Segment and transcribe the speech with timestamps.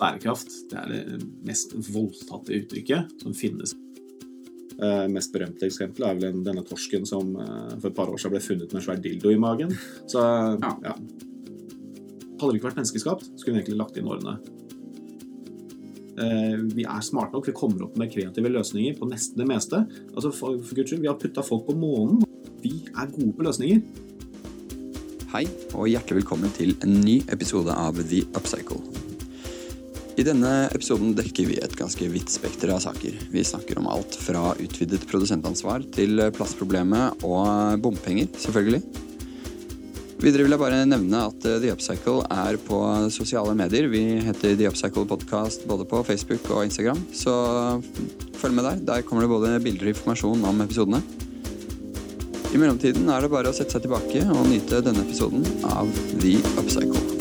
[0.00, 3.74] bærekraft det er det mest voldtatte uttrykket som finnes.
[4.78, 8.36] Eh, mest berømte eksempel er vel denne torsken som eh, for et par år siden
[8.36, 9.74] ble funnet med en svær dildo i magen.
[10.06, 10.70] Så ja.
[10.86, 10.94] ja.
[12.38, 14.36] Hadde det ikke vært menneskeskapt, skulle vi egentlig lagt inn årene.
[16.18, 19.82] Eh, vi er smarte nok, vi kommer opp med kreative løsninger på nesten det meste.
[20.14, 22.22] Altså, for, for Guds skyld, Vi har putta folk på månen.
[22.62, 23.82] Vi er gode på løsninger.
[25.34, 25.44] Hei,
[25.74, 28.97] og hjertelig velkommen til en ny episode av The Upcycle.
[30.18, 33.14] I denne episoden dekker vi et ganske vidt spekter av saker.
[33.30, 38.80] Vi snakker om alt fra utvidet produsentansvar til plastproblemet og bompenger, selvfølgelig.
[40.18, 42.80] Videre vil jeg bare nevne at The Upcycle er på
[43.14, 43.86] sosiale medier.
[43.92, 47.36] Vi heter The Upcycle Podcast både på Facebook og Instagram, så
[48.42, 48.82] følg med der.
[48.90, 50.98] Der kommer det både bilder og informasjon om episodene.
[52.48, 55.86] I mellomtiden er det bare å sette seg tilbake og nyte denne episoden av
[56.18, 57.17] The Upcycle.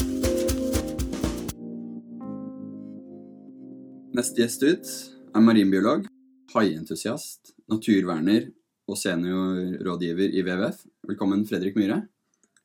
[4.18, 4.92] Neste gjest ut
[5.38, 6.08] er marinbiolog,
[6.50, 8.48] haientusiast, naturverner
[8.90, 10.80] og seniorrådgiver i WWF.
[11.06, 12.00] Velkommen, Fredrik Myhre.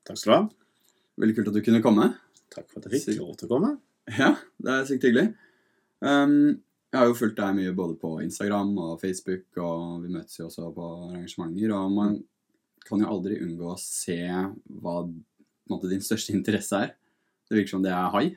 [0.01, 0.47] Takk skal du ha.
[1.21, 2.07] Veldig kult at du kunne komme.
[2.55, 3.69] Takk for at jeg fikk lov til å komme.
[4.09, 4.31] Ja,
[4.65, 5.27] det er sykt hyggelig.
[6.01, 6.33] Um,
[6.89, 10.47] jeg har jo fulgt deg mye både på Instagram og Facebook, og vi møtes jo
[10.49, 11.75] også på arrangementer.
[11.77, 12.17] Og man
[12.89, 15.03] kan jo aldri unngå å se hva
[15.69, 16.97] måte, din største interesse er.
[17.45, 18.31] Det virker som det er hai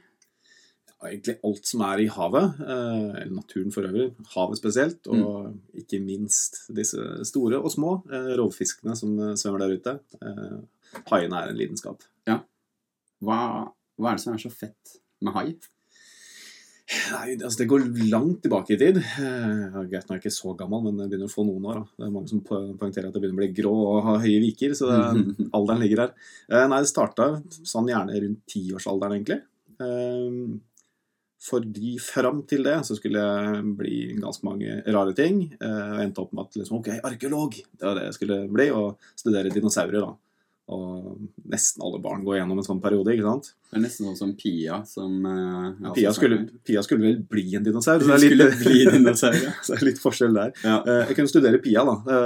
[1.04, 5.60] egentlig alt som er i havet, eh, eller naturen for øvrig, havet spesielt, og mm.
[5.82, 9.96] ikke minst disse store og små eh, rovfiskene som eh, svømmer der ute.
[11.10, 12.04] Haiene er en lidenskap.
[12.28, 12.40] Ja.
[13.24, 13.40] Hva,
[13.96, 15.48] hva, er det som er så fett med hai?
[16.86, 19.00] Nei, altså Det går langt tilbake i tid.
[19.02, 21.80] Jeg er nok ikke så gammel, men jeg begynner å få noen år.
[21.80, 21.96] da.
[21.96, 24.76] Det er mange som poengterer at det begynner å bli grå og ha høye viker,
[24.78, 25.24] så det,
[25.58, 26.14] alderen ligger der.
[26.70, 29.42] Nei, det starta sånn gjerne rundt tiårsalderen, egentlig.
[31.42, 35.42] Fordi fram til det så skulle jeg bli ganske mange rare ting.
[35.60, 38.70] Eh, og endte opp med at liksom, ok, arkeolog, det var det jeg skulle bli,
[38.74, 40.00] og studere dinosaurer.
[40.00, 40.14] da.
[40.66, 41.12] Og
[41.46, 43.12] nesten alle barn går gjennom en sånn periode.
[43.12, 43.52] ikke sant?
[43.68, 47.44] Det er nesten sånn som Pia som uh, ja, Pia, skulle, Pia, skulle, vel bli
[47.54, 48.02] en dinosaur.
[48.02, 49.52] Så det er litt, bli dinosaur, ja.
[49.62, 50.50] så det er litt forskjell der.
[50.64, 50.80] Ja.
[50.82, 52.18] Uh, jeg kunne studere Pia, da.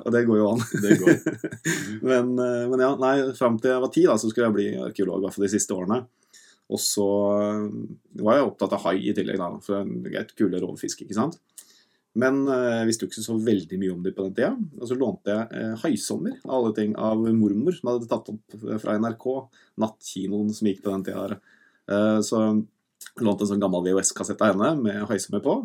[0.00, 0.66] Og det går jo an.
[0.82, 1.20] Det går.
[2.10, 5.20] men, men, ja, nei, fram til jeg var ti, da, så skulle jeg bli arkeolog.
[5.20, 6.02] I hvert fall de siste årene.
[6.72, 7.66] Og så eh,
[8.22, 11.04] var jeg opptatt av hai i tillegg, da, for det er et kule rovfisk.
[11.04, 11.38] ikke sant?
[12.16, 14.54] Men eh, jeg visste jo ikke så veldig mye om det på den tida.
[14.80, 18.56] Og så lånte jeg eh, 'Haisommer' av alle ting, av mormor, som hadde tatt opp
[18.82, 19.26] fra NRK.
[19.82, 21.38] Nattkinoen som gikk på den tida.
[21.92, 22.42] Eh, så
[23.20, 25.58] lånte en sånn gammel VHS-kassett av henne med 'Haisommer' på.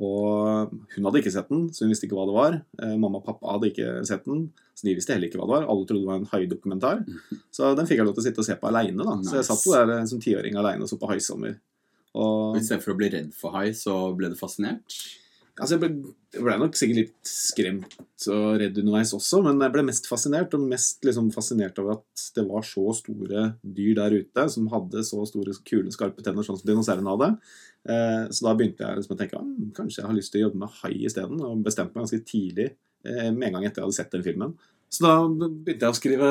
[0.00, 2.54] Og hun hadde ikke sett den, så hun visste ikke hva det var.
[2.80, 5.56] Eh, mamma og pappa hadde ikke sett den, så de visste heller ikke hva det
[5.58, 5.66] var.
[5.68, 7.02] Alle trodde det var en haidokumentar.
[7.52, 9.04] Så den fikk jeg lov til å sitte og se på aleine.
[9.04, 9.28] Nice.
[9.28, 11.58] Så jeg satt jo der eh, som tiåring aleine og så på Haisommer.
[12.18, 14.96] Og Istedenfor å bli redd for hai, så ble du fascinert?
[15.60, 19.74] Altså, jeg ble, jeg ble, nok sikkert litt skremt og redd underveis også, men jeg
[19.74, 20.56] ble mest fascinert.
[20.56, 25.04] Og mest liksom, fascinert over at det var så store dyr der ute som hadde
[25.06, 27.30] så store, kule, skarpe tenner, sånn som dinosaurene hadde.
[27.92, 30.46] Eh, så da begynte jeg liksom å tenke at kanskje jeg har lyst til å
[30.48, 31.44] jobbe med hai isteden.
[31.44, 32.70] Og bestemte meg ganske tidlig,
[33.04, 34.56] eh, med en gang etter jeg hadde sett den filmen.
[34.90, 36.28] Så da begynte jeg å skrive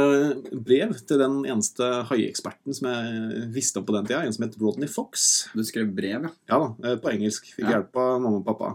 [0.67, 4.57] brev til den eneste haieksperten som jeg visste om på den tida, en som het
[4.59, 5.47] Rodney Fox.
[5.56, 6.31] Du skrev brev, ja?
[6.51, 7.47] Ja da, eh, på engelsk.
[7.56, 7.78] Fikk ja.
[7.78, 8.73] hjelp av mamma og pappa.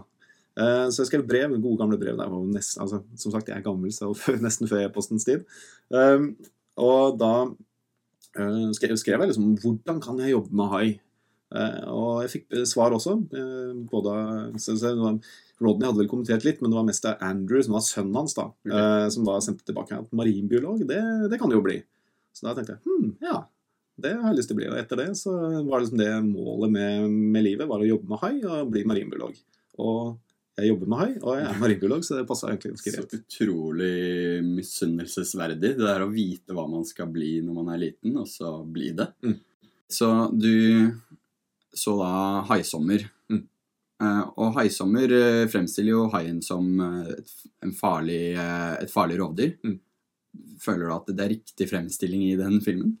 [0.55, 2.17] Eh, så jeg skrev brev, gode gamle brev.
[2.19, 4.11] Der, nesten, altså, som sagt, jeg er gammel, så
[4.45, 5.45] nesten før e-postens tid.
[5.91, 6.33] Um,
[6.81, 10.85] og da uh, skrev, skrev, jeg liksom hvordan kan jeg jobbe med hai?
[11.55, 13.17] Uh, og jeg fikk svar også.
[13.91, 14.13] Både,
[14.59, 14.93] så, så,
[15.63, 18.49] Rodney hadde vel kommentert litt, men det var mest Andrew, som var sønnen hans, da,
[18.51, 19.11] okay.
[19.13, 20.99] som da sendte tilbake at marinbiolog, det,
[21.31, 21.77] det, kan det jo bli.
[22.35, 23.37] Så da tenkte jeg hm, ja,
[24.03, 24.67] det har jeg lyst til å bli.
[24.67, 28.11] Og etter det så var det liksom det målet med, med livet var å jobbe
[28.11, 29.39] med hai og bli marinbiolog.
[29.79, 30.17] Og
[30.55, 33.11] jeg jobber med hai, og jeg er marinbiolog, så det passer egentlig ganske greit.
[33.11, 33.95] Så utrolig
[34.45, 38.53] misunnelsesverdig, det der å vite hva man skal bli når man er liten, og så
[38.63, 39.09] bli det.
[39.25, 39.35] Mm.
[39.91, 40.55] Så du
[41.75, 42.11] så da
[42.47, 43.03] Haisommer.
[43.31, 43.41] Mm.
[44.03, 47.35] Uh, og Haisommer uh, fremstiller jo haien som uh, et,
[47.75, 49.57] farlig, et, farlig, rovdyr.
[49.59, 49.81] Mm.
[50.63, 52.95] Føler du at det er riktig fremstilling i den filmen?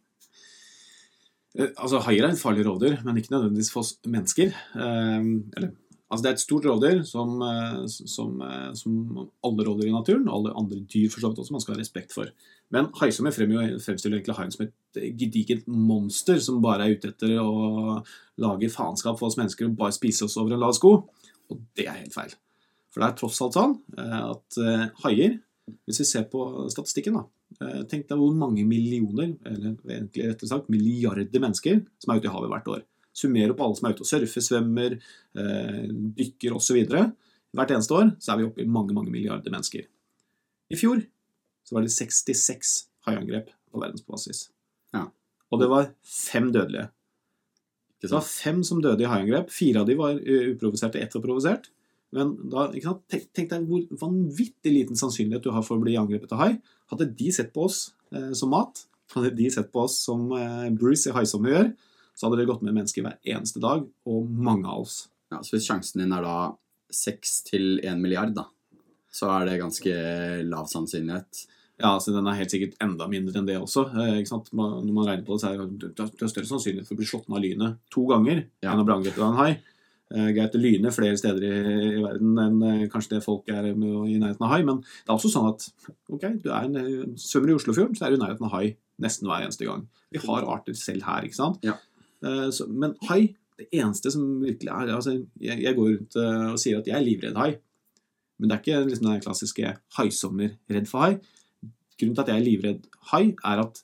[1.55, 4.51] Altså, Haier er et farlig rovdyr, men ikke nødvendigvis for oss mennesker.
[4.75, 5.69] eller
[6.05, 10.27] Altså Det er et stort rovdyr som, eh, som, eh, som, alle rovdyr i naturen,
[10.29, 12.29] og alle andre dyr for så vidt også, man skal ha respekt for.
[12.73, 18.03] Men haisommer fremstiller egentlig haien som et gedigent monster som bare er ute etter å
[18.41, 20.93] lage faenskap for oss mennesker og bare spise oss over en lav sko.
[21.49, 22.37] Og det er helt feil.
[22.93, 24.61] For det er tross alt sånn eh, at
[25.03, 25.39] haier,
[25.89, 27.31] hvis vi ser på statistikken, da
[27.87, 32.33] Tenk deg hvor mange millioner, eller egentlig rettere sagt milliarder mennesker som er ute i
[32.33, 32.81] havet hvert år.
[33.15, 34.97] Summerer opp alle som er ute og surfer, svømmer,
[35.39, 35.83] eh,
[36.19, 36.81] dykker osv.
[37.55, 39.85] Hvert eneste år så er vi oppe i mange mange milliarder mennesker.
[40.71, 41.03] I fjor
[41.65, 42.75] så var det 66
[43.07, 44.49] haiangrep på verdensbasis.
[44.95, 45.07] Ja.
[45.53, 46.89] Og det var fem dødelige.
[48.01, 49.49] Det var fem som døde i haiangrep.
[49.53, 51.71] Fire av de var uh, uprovoserte, ett var provosert.
[52.15, 52.67] Men da?
[53.11, 56.51] Tenk, tenk deg hvor vanvittig liten sannsynlighet du har for å bli angrepet av hai.
[56.91, 58.85] Hadde de sett på oss eh, som mat,
[59.15, 61.71] hadde de sett på oss som eh, Bruce i Haisommer gjør,
[62.15, 65.09] så hadde det gått med mennesker hver eneste dag, og mange av oss.
[65.33, 66.35] Ja, så hvis sjansen din er da
[66.95, 68.45] 6 til 1 milliard, da,
[69.11, 69.91] så er det ganske
[70.47, 71.45] lav sannsynlighet.
[71.81, 73.89] Ja, så Den er helt sikkert enda mindre enn det også.
[73.91, 74.51] Eh, ikke sant?
[74.55, 76.99] Man, når man regner på det, så er det, det er større sannsynlighet for å
[77.01, 78.71] bli slått ned av lynet to ganger Ja.
[78.71, 79.57] enn å bli angrepet av en hai.
[80.15, 83.67] Eh, greit, det lyner flere steder i, i verden enn eh, kanskje det folk er
[83.73, 85.67] med, å- i nærheten av hai, men det er også sånn at
[86.13, 89.27] ok, du er en, svømmer i Oslofjorden, så er du i nærheten av hai nesten
[89.27, 89.87] hver eneste gang.
[90.15, 91.59] Vi har arter selv her, ikke sant?
[91.65, 91.75] Ja.
[92.25, 93.21] Eh, men hai,
[93.59, 96.97] det eneste som virkelig er altså, jeg, jeg går rundt eh, og sier at jeg
[96.97, 97.53] er livredd hai,
[98.39, 101.13] men det er ikke liksom den klassiske haisommer-redd for hai.
[101.95, 103.79] Grunnen til at jeg er livredd hai, er at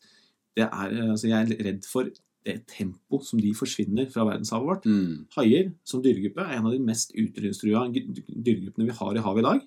[0.60, 2.10] det er, altså jeg er redd for
[2.46, 4.88] det tempo som de forsvinner fra verdenshavet vårt.
[4.90, 5.28] Mm.
[5.38, 9.48] Haier som dyregruppe er en av de mest utrydningstrua dyregruppene vi har i havet i
[9.48, 9.62] dag.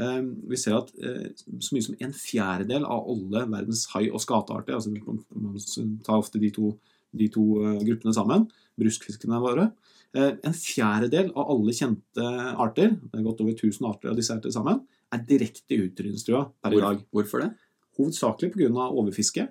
[0.00, 0.20] Eh,
[0.52, 4.76] Vi ser at eh, så mye som en fjerdedel av alle verdens hai- og skatearter
[4.76, 6.74] altså Man tar ofte de to,
[7.16, 8.46] de to eh, gruppene sammen,
[8.80, 9.70] bruskfiskene våre.
[10.14, 12.26] Eh, En fjerdedel av alle kjente
[12.56, 16.76] arter, det er godt over 1000 arter av disse arter sammen, er direkte utrydningstrua per
[16.76, 17.02] i dag.
[17.12, 17.50] hvorfor det?
[17.98, 18.86] Hovedsakelig pga.
[18.90, 19.48] overfiske.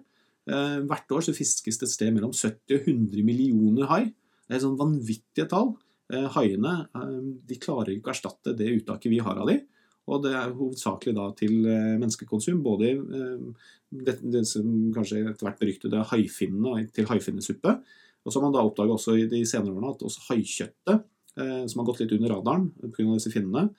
[0.49, 4.05] Eh, hvert år så fiskes det et sted mellom 70 og 100 millioner hai.
[4.47, 5.75] Det er sånn vanvittige tall.
[6.09, 6.87] Haiene
[7.45, 9.59] de klarer ikke å erstatte det uttaket vi har av de.
[10.09, 14.65] Og det er hovedsakelig da til eh, menneskekonsum, både eh, det, det som
[14.95, 17.75] kanskje etter hvert beryktede haifinnene til haifinnesuppe.
[18.25, 21.05] Og så har man da oppdaga også i de senere årene at også haikjøttet,
[21.39, 23.07] eh, som har gått litt under radaren pga.
[23.13, 23.69] disse finnene,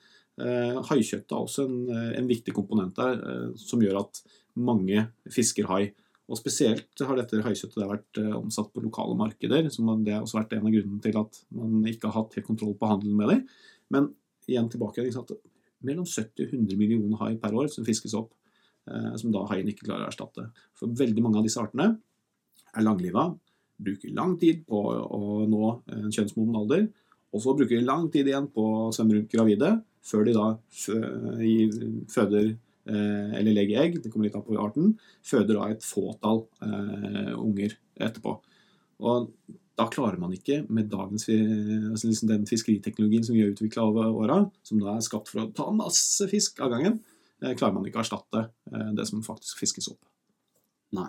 [0.41, 3.19] haikjøttet er også en, en viktig komponent der
[3.59, 4.21] som gjør at
[4.57, 5.91] mange fisker hai.
[6.31, 9.67] Og Spesielt har dette haikjøttet vært omsatt på lokale markeder.
[9.69, 12.47] som det har også vært en av grunnene til at man ikke har hatt helt
[12.47, 13.43] kontroll på handelen med dem.
[13.93, 14.09] Men
[14.47, 15.03] igjen tilbake?
[15.87, 18.33] Mellom 70 og 100 millioner hai per år som fiskes opp,
[18.89, 20.47] eh, som da haien ikke klarer å erstatte.
[20.77, 21.93] For veldig mange av disse artene
[22.71, 23.29] er langliva,
[23.81, 26.89] bruker lang tid på å nå en kjønnsmoden alder,
[27.31, 29.71] og så bruker de lang tid igjen på å svømme rundt gravide,
[30.03, 30.47] før de da
[32.11, 34.95] føder eh, eller legger egg, det kommer litt an på arten,
[35.25, 38.35] føder da et fåtall eh, unger etterpå.
[39.01, 39.31] Og
[39.79, 44.11] da klarer man ikke med dagens, altså liksom den fiskeriteknologien som vi har utvikla over
[44.11, 46.99] åra, som da er skapt for å ta masse fisk av gangen,
[47.41, 50.01] eh, klarer man ikke å erstatte eh, det som faktisk fiskes opp.
[50.97, 51.07] Nei,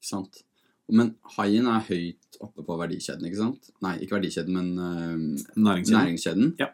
[0.00, 0.42] Ikke sant?
[0.86, 3.70] Men haien er høyt oppe på verdikjeden, ikke sant?
[3.82, 5.96] Nei, ikke verdikjeden, men uh, Næringskjeden.
[5.96, 6.52] næringskjeden.
[6.60, 6.68] Ja.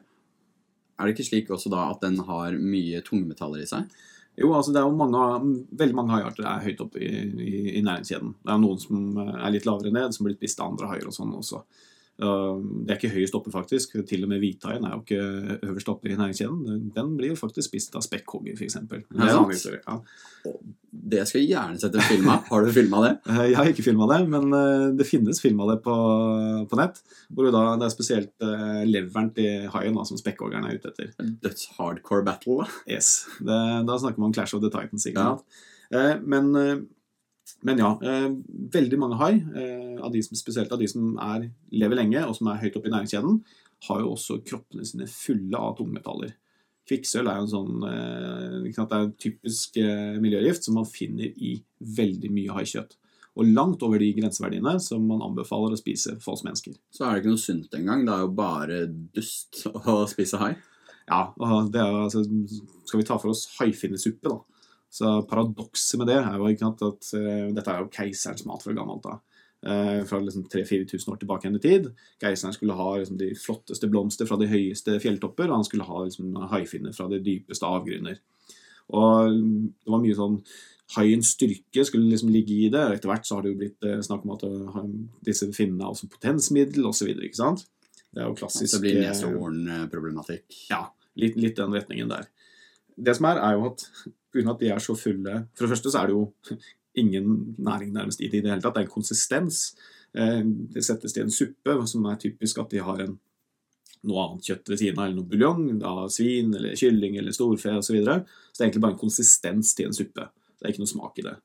[0.98, 3.88] Er det ikke slik også da at den har mye tungmetaller i seg?
[4.40, 5.22] Jo, altså det er jo mange,
[5.76, 8.32] veldig mange haiarter er høyt oppe i, i, i næringskjeden.
[8.40, 11.16] Det er noen som er litt lavere ned, som blir spist av andre haier og
[11.16, 11.60] sånn også.
[12.22, 13.96] Uh, Det er ikke høyest oppe, faktisk.
[14.06, 16.92] Til og med hvithaien er jo ikke øverst oppe i næringskjeden.
[16.94, 18.76] Den- blir jo faktisk spist av spekkhogger, f.eks.
[18.88, 19.02] Det.
[19.12, 19.96] Ja.
[21.12, 22.44] Det skal jeg gjerne sette en film av.
[22.50, 23.12] Har du filma det?
[23.32, 25.94] Eh, Jeg har ikke filma det, men eh, det finnes film av det på,
[26.70, 27.00] på nett.
[27.32, 31.12] Hvor da, det er spesielt eh, leveren til haien da, som spekkhoggeren er ute etter.
[31.42, 32.62] Døds hardcore battle.
[32.62, 32.68] da.
[32.96, 35.06] Yes, det, Da snakker man om Clash of the Titans.
[35.10, 35.44] ikke sant?
[35.92, 36.18] Ja.
[36.24, 36.52] men,
[37.60, 38.28] men ja, eh,
[38.74, 42.36] veldig mange hai, eh, av de som, spesielt av de som er, lever lenge og
[42.38, 43.42] som er høyt oppe i næringskjeden,
[43.88, 46.34] har jo også kroppene sine fulle av tungmetaller.
[46.88, 49.78] Kvikksølv er jo en sånn eh, sant, det er en typisk
[50.22, 51.54] miljøgift som man finner i
[52.00, 52.96] veldig mye haikjøtt.
[53.40, 56.74] Og langt over de grenseverdiene som man anbefaler å spise for oss mennesker.
[56.92, 58.04] Så er det ikke noe sunt engang.
[58.04, 58.80] Det er jo bare
[59.16, 59.62] dust
[59.94, 60.52] å spise hai.
[61.08, 62.22] Ja, og det er, altså,
[62.86, 64.51] Skal vi ta for oss haifinnesuppe, da.
[64.92, 68.64] Så Paradokset med det er jo ikke sant, at uh, dette er jo keiserens mat
[68.64, 69.22] fra gammelt av.
[69.62, 71.88] Uh, fra liksom 3000-4000 år tilbake i tid.
[72.20, 76.04] Keiseren skulle ha liksom, de flotteste blomster fra de høyeste fjelltopper, og han skulle ha
[76.04, 78.18] liksom, haifinner fra de dypeste avgrunner.
[78.92, 80.38] Og det var mye sånn
[80.92, 82.82] Haiens styrke skulle liksom ligge i det.
[82.96, 84.80] Etter hvert så har det jo blitt eh, snakk om at eh,
[85.24, 87.14] disse finnene er også potensmiddel osv.
[87.16, 88.98] Det er jo klassisk det blir
[90.68, 90.82] ja,
[91.16, 92.28] litt, litt den retningen der.
[92.92, 93.86] Det som er, er jo at
[94.32, 94.50] pga.
[94.50, 96.58] at de er så fulle For det første så er det jo
[96.96, 98.74] ingen næring nærmest i det i det hele tatt.
[98.74, 99.74] Det er en konsistens.
[100.14, 100.42] Eh,
[100.74, 103.18] Det settes til en suppe, som er typisk at de har en
[104.02, 107.86] noe annet kjøtt ved siden av, eller noe buljong svin eller kylling eller storfe osv.
[107.86, 108.24] Så, videre.
[108.52, 110.26] så det er egentlig bare en konsistens til en suppe.
[110.58, 111.36] Det er ikke noe smak i det.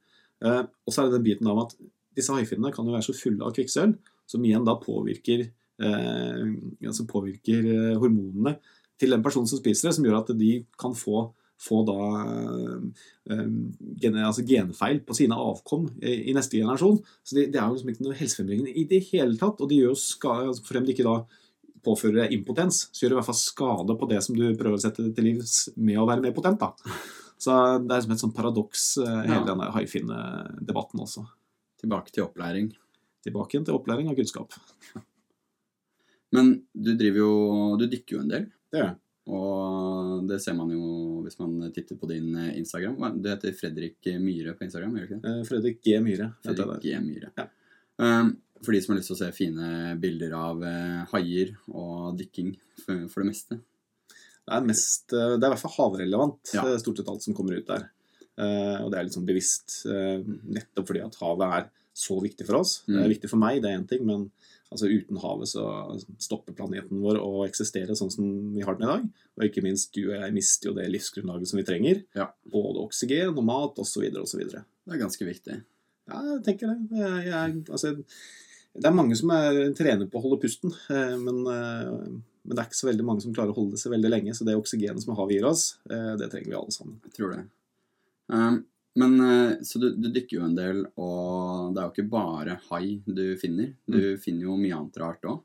[0.44, 1.78] Eh, Og så er det den biten av at
[2.18, 3.94] disse haifinnene kan jo være så fulle av kvikksølv,
[4.28, 6.44] som igjen da påvirker eh,
[6.84, 8.58] altså påvirker eh, hormonene
[8.98, 10.52] til den personen som spiser det, som gjør at de
[10.82, 11.28] kan få,
[11.58, 11.96] få da
[13.34, 13.48] eh,
[14.02, 17.00] gen, altså genfeil på sine avkom i, i neste generasjon.
[17.26, 19.62] Så det, det er jo liksom ikke noe helsefrembyggende i det hele tatt.
[19.64, 21.18] Og de gjør jo skade, altså frem de ikke da
[21.88, 24.76] påfører deg impotens, så gjør det i hvert fall skade på det som du prøver
[24.76, 26.60] å sette til livs med å være mer potent.
[26.60, 26.74] da.
[27.38, 29.46] Så det er liksom et sånt paradoks, eh, hele Ja.
[29.52, 31.26] denne haifinne-debatten også.
[31.80, 32.72] Tilbake til opplæring.
[33.24, 34.54] Tilbake igjen til opplæring av kunnskap.
[36.36, 38.46] Men du driver jo Du dykker jo en del.
[38.72, 38.98] Det gjør jeg.
[39.28, 43.20] Og det ser man jo hvis man titter på din eh, Instagram.
[43.20, 45.32] Du heter Fredrik Myhre på Instagram, gjør du ikke det?
[45.34, 45.96] Eh, Fredrik G.
[46.04, 46.28] Myhre.
[46.46, 46.78] Fredrik.
[46.86, 46.94] G.
[47.04, 47.32] Myhre.
[47.36, 47.48] Ja.
[47.98, 52.16] Um, for de som har lyst til å se fine bilder av eh, haier og
[52.22, 52.54] dykking
[52.86, 53.60] for, det meste.
[54.48, 56.64] Det er, mest, det er i hvert fall havrelevant, Ja.
[56.80, 57.90] stort sett alt som kommer ut der.
[58.38, 61.66] Og det er litt sånn bevisst, nettopp fordi at havet er
[61.98, 62.82] så viktig for oss.
[62.86, 63.04] Det Mm.
[63.04, 64.28] er viktig for meg, det er én ting, men
[64.72, 65.64] altså, uten havet så
[66.20, 69.08] stopper planeten vår å eksistere sånn som vi har den i dag.
[69.38, 72.04] Og ikke minst du og jeg mister jo det livsgrunnlaget som vi trenger.
[72.16, 72.28] Ja.
[72.52, 74.06] Både oksygen og mat osv.
[74.22, 74.44] osv.
[74.48, 74.64] Det
[74.94, 75.64] er ganske viktig.
[76.08, 76.78] Ja, jeg tenker det.
[77.02, 77.96] Jeg, jeg, altså,
[78.78, 81.90] det er mange som er, trener på å holde pusten, eh, men, eh,
[82.46, 84.36] men det er ikke så veldig mange som klarer å holde det så veldig lenge.
[84.38, 87.00] Så det oksygenet som havet gir oss, eh, det trenger vi alle sammen.
[87.10, 87.46] Jeg tror det.
[88.30, 88.66] Um,
[88.98, 92.58] men eh, Så du, du dykker jo en del, og det er jo ikke bare
[92.72, 93.74] hai du finner.
[93.88, 94.18] Du Mm.
[94.24, 95.44] finner jo mye annet rart òg.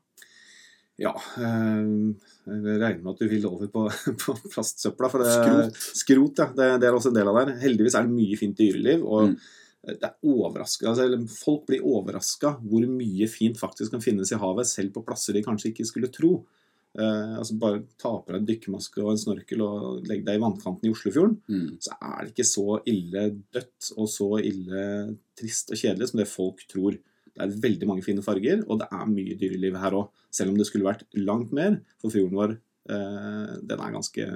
[1.01, 2.13] Ja, Øh,
[2.45, 3.87] jeg regner med at du vil over på,
[4.23, 5.09] på plastsøpla.
[5.09, 5.79] For det, Skrot.
[6.03, 6.47] Skrot, ja.
[6.53, 7.45] Det, det er også en del av det.
[7.55, 7.61] her.
[7.67, 9.05] Heldigvis er det mye fint dyreliv.
[9.05, 9.37] og Mm.
[9.83, 11.07] det er overraska, altså,
[11.43, 15.41] Folk blir overraska hvor mye fint faktisk kan finnes i havet, selv på plasser de
[15.43, 16.45] kanskje ikke skulle tro.
[16.93, 20.43] Eh, altså Bare ta på deg en dykkermaske og en snorkel og legg deg i
[20.43, 21.79] vannkanten i Oslofjorden, Mm.
[21.81, 26.27] så er det ikke så ille dødt og så ille trist og kjedelig som det
[26.29, 26.99] folk tror.
[27.33, 30.09] Det er veldig mange fine farger, og det er mye dyreliv her òg.
[30.29, 32.51] Selv om det skulle vært langt mer, for fjorden vår
[32.89, 34.27] eh, den er ganske,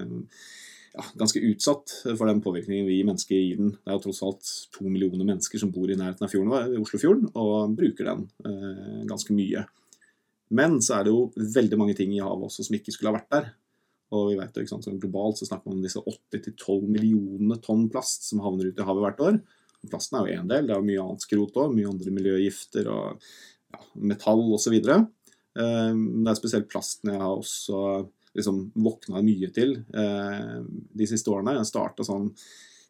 [0.98, 3.72] ja, ganske utsatt for den påvirkningen vi mennesker gir den.
[3.78, 6.74] Det er jo tross alt to millioner mennesker som bor i nærheten av fjorden, vår,
[6.82, 9.68] Oslofjorden og bruker den eh, ganske mye.
[10.56, 13.18] Men så er det jo veldig mange ting i havet også som ikke skulle ha
[13.20, 13.50] vært der.
[14.16, 17.60] Og vi vet jo, ikke sant, så Globalt så snakker man om disse 8-12 millioner
[17.64, 19.40] tonn plast som havner ut i havet hvert år.
[19.84, 21.74] Og plasten er jo én del, det er jo mye annet skrot òg.
[21.76, 23.26] Mye andre miljøgifter og
[23.76, 23.82] ja,
[24.14, 24.78] metall osv.
[24.78, 25.02] Eh,
[25.58, 27.82] det er spesielt plasten jeg har også
[28.38, 31.58] liksom våkna mye til eh, de siste årene.
[31.60, 32.30] Jeg starta sånn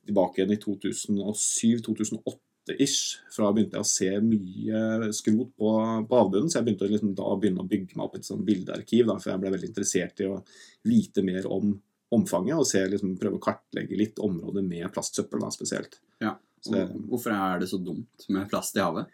[0.07, 3.17] tilbake igjen i 2007-2008 ish.
[3.31, 5.71] Fra begynte jeg å se mye skrot på,
[6.09, 8.43] på havbunnen, så jeg begynte å liksom da begynne å bygge meg opp et sånn
[8.47, 9.07] bildearkiv.
[9.07, 10.41] Da, for jeg ble veldig interessert i å
[10.87, 11.75] vite mer om
[12.15, 15.99] omfanget og se, liksom, prøve å kartlegge litt området med plastsøppel da, spesielt.
[16.23, 16.37] Ja.
[16.63, 19.11] Så det, Hvorfor er det så dumt med plast i havet?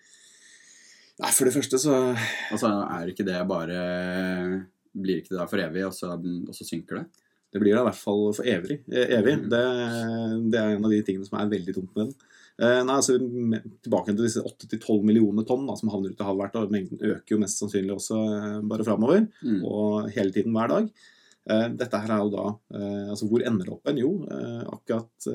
[1.20, 1.96] nei, for det første så
[2.50, 3.82] Altså, Er ikke det bare
[4.96, 7.04] Blir ikke det der for evig, og så, og så synker det?
[7.54, 8.80] Det blir det i hvert fall for evig.
[8.90, 9.36] eh, evig.
[9.44, 9.50] Mm.
[9.52, 9.60] Det,
[10.54, 12.32] det er en av de tingene som er veldig dumt med den.
[12.62, 13.16] Eh, nei, altså,
[13.82, 16.70] tilbake til disse 8-12 millioner tonn da, som havner ute i havet hvert år.
[16.74, 19.64] Mengden øker jo mest sannsynlig også eh, bare framover, Mm.
[19.66, 20.90] og hele tiden hver dag.
[21.50, 22.46] Eh, dette her er jo da
[23.10, 23.98] Altså, hvor ender det opp en?
[23.98, 24.12] Jo,
[24.72, 25.28] akkurat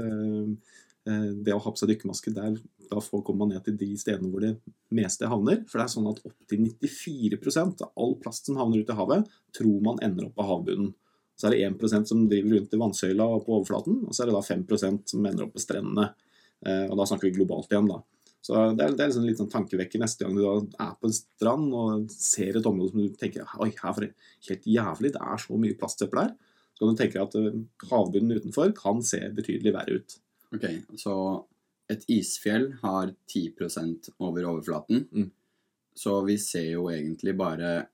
[1.08, 2.56] det å ha på seg dykkermaske, der
[2.90, 4.54] da får, kommer man ned til de stedene hvor det
[4.94, 5.62] meste havner.
[5.68, 9.28] For det er sånn at opptil 94% av all plast som havner ute i havet,
[9.56, 10.94] tror man ender opp på havbunnen.
[11.38, 14.30] Så er det 1% som driver rundt i vannsøyla og på overflaten, og så er
[14.30, 16.08] det da 5% som ender opp på strendene.
[16.66, 18.00] Eh, og da snakker vi globalt igjen, da.
[18.48, 21.14] Så det er, det er liksom litt sånn tankevekker neste gang du er på en
[21.14, 25.24] strand og ser et område som du tenker Oi, her er det helt jævlig, det
[25.34, 26.32] er så mye plastsøppel her.
[26.72, 27.60] Så kan du tenke at eh,
[27.90, 30.18] havbunnen utenfor kan se betydelig verre ut.
[30.54, 31.14] Ok, Så
[31.92, 35.04] et isfjell har 10% over overflaten.
[35.10, 35.30] Mm.
[35.98, 37.88] Så vi ser jo egentlig bare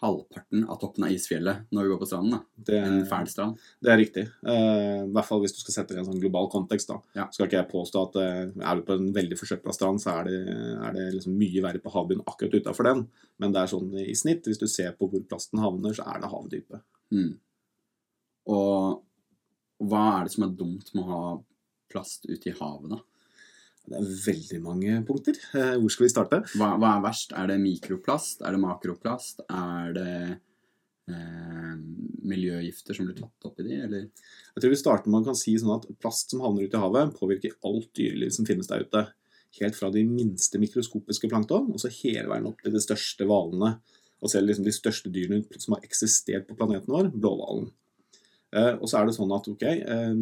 [0.00, 2.34] halvparten av toppen av isfjellet når vi går på stranden.
[2.36, 2.64] da.
[2.68, 3.62] Det, En fæl strand.
[3.80, 4.24] det er riktig.
[4.46, 6.90] Uh, I hvert fall hvis du skal sette det i en sånn global kontekst.
[6.90, 6.98] da.
[7.16, 7.28] Ja.
[7.32, 10.28] Skal ikke jeg påstå at uh, er du på en veldig forsøpla strand, så er
[10.28, 10.42] det,
[10.88, 13.06] er det liksom mye verre på havbunnen akkurat utafor den.
[13.42, 16.22] Men det er sånn i snitt, hvis du ser på hvor plasten havner, så er
[16.22, 16.86] det havdypet.
[17.16, 17.34] Mm.
[18.52, 21.22] Og hva er det som er dumt med å ha
[21.92, 23.02] plast ute i havet, da?
[23.86, 25.38] Det er veldig mange punkter.
[25.54, 26.40] Eh, Hvor skal vi starte?
[26.58, 27.34] Hva, hva er verst?
[27.38, 28.42] Er det mikroplast?
[28.42, 29.44] Er det makroplast?
[29.46, 30.14] Er det
[31.12, 31.74] eh,
[32.26, 34.08] miljøgifter som blir tatt opp i de, eller?
[34.56, 36.82] Jeg tror vi starter med å kan si sånn at Plast som havner ute i
[36.82, 39.04] havet, påvirker alt dyreliv som finnes der ute.
[39.60, 43.76] Helt fra de minste mikroskopiske plankton og så hele veien opp til de største hvalene.
[44.24, 47.70] Og selv liksom de største dyrene som har eksistert på planeten vår, blåhvalen.
[48.56, 50.20] Eh, og så er det sånn at ok, eh,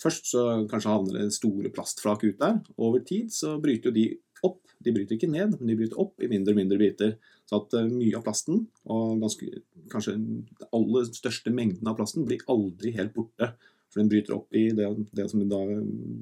[0.00, 2.60] først så kanskje havner det store plastflak ut der.
[2.76, 4.06] Over tid så bryter jo de
[4.44, 4.60] opp.
[4.84, 7.14] De bryter ikke ned, men de bryter opp i mindre og mindre biter.
[7.48, 10.42] Så at eh, mye av plasten, og ganske, kanskje den
[10.76, 13.54] aller største mengden av plasten, blir aldri helt borte.
[13.92, 15.60] For den bryter opp i det, det som da,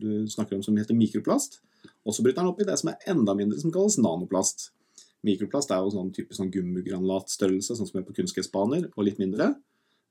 [0.02, 1.60] du snakker om som heter mikroplast.
[2.06, 4.70] Og så bryter den opp i det som er enda mindre, som kalles nanoplast.
[5.26, 9.52] Mikroplast er jo sånn typisk sånn gummigranulatstørrelse, sånn som er på kunstgressbaner, og litt mindre.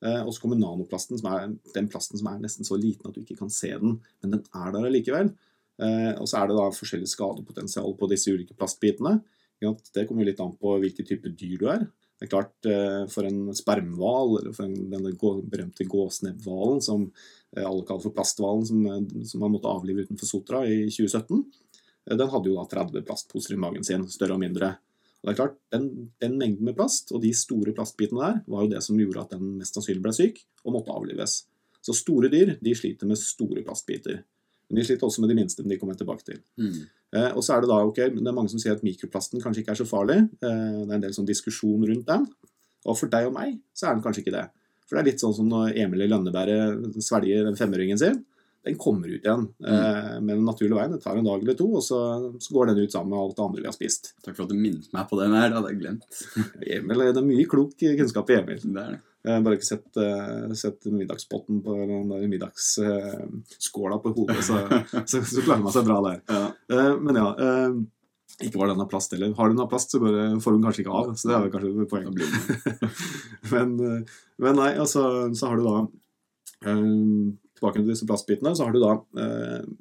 [0.01, 3.15] Eh, og så kommer nanoplasten, som er den plasten som er nesten så liten at
[3.15, 4.00] du ikke kan se den.
[4.24, 5.34] Men den er der allikevel.
[5.81, 9.20] Eh, og så er det da forskjellig skadepotensial på disse ulike plastbitene.
[9.62, 11.86] Det kommer litt an på hvilken type dyr du er.
[12.22, 17.12] Det er klart, eh, For en spermhval, eller for en, denne berømte gåsnebbhvalen, som
[17.58, 21.41] alle kaller for plasthvalen, som, som man måtte avlive utenfor Sotra i 2017,
[22.08, 24.75] eh, den hadde jo da 30 plastposer i magen sin, større og mindre.
[25.22, 25.88] Og det er klart, den,
[26.22, 29.36] den mengden med plast og de store plastbitene der var jo det som gjorde at
[29.36, 31.44] den mest sannsynlig ble syk og måtte avlives.
[31.86, 34.24] Så store dyr de sliter med store plastbiter.
[34.70, 36.40] Men de sliter også med de minste, men de kommer jeg tilbake til.
[36.62, 36.80] Mm.
[37.18, 39.66] Eh, og så er det da, ok, det er mange som sier at mikroplasten kanskje
[39.66, 40.18] ikke er så farlig.
[40.40, 42.25] Eh, det er en del sånn diskusjon rundt den.
[42.88, 44.46] Og for deg og meg så er den kanskje ikke det.
[44.88, 48.24] For det er litt sånn som når Emil i Lønneberget svelger den femøringen sin.
[48.68, 50.25] Den kommer ut igjen mm.
[50.25, 50.91] med den naturlige veien.
[50.94, 52.00] Det tar en dag eller to, og så,
[52.38, 54.12] så går den ut sammen med alt det andre vi har spist.
[54.22, 55.48] Takk for at du minnet meg på den her.
[55.50, 56.20] Det hadde jeg glemt.
[56.75, 58.62] Emil, Det er mye klok kunnskap i Emil.
[58.62, 59.00] Det er det.
[59.22, 64.62] Jeg har bare ikke sett, eh, sett middagspotten på den der middagsskåla på hodet, så,
[65.10, 66.22] så, så klarer man seg bra der.
[66.30, 66.46] Ja.
[66.74, 67.75] Eh, men ja, eh,
[68.48, 69.34] ikke var den av plast heller.
[69.38, 71.13] Har du den av plast, så bare får den kanskje ikke av.
[71.13, 72.89] Så det er vel kanskje poenget.
[73.53, 75.03] Men, eh, men nei, altså,
[75.36, 75.77] så har du da
[76.70, 76.86] eh,
[77.62, 79.72] Tilbake til disse plastbitene, så har du da eh,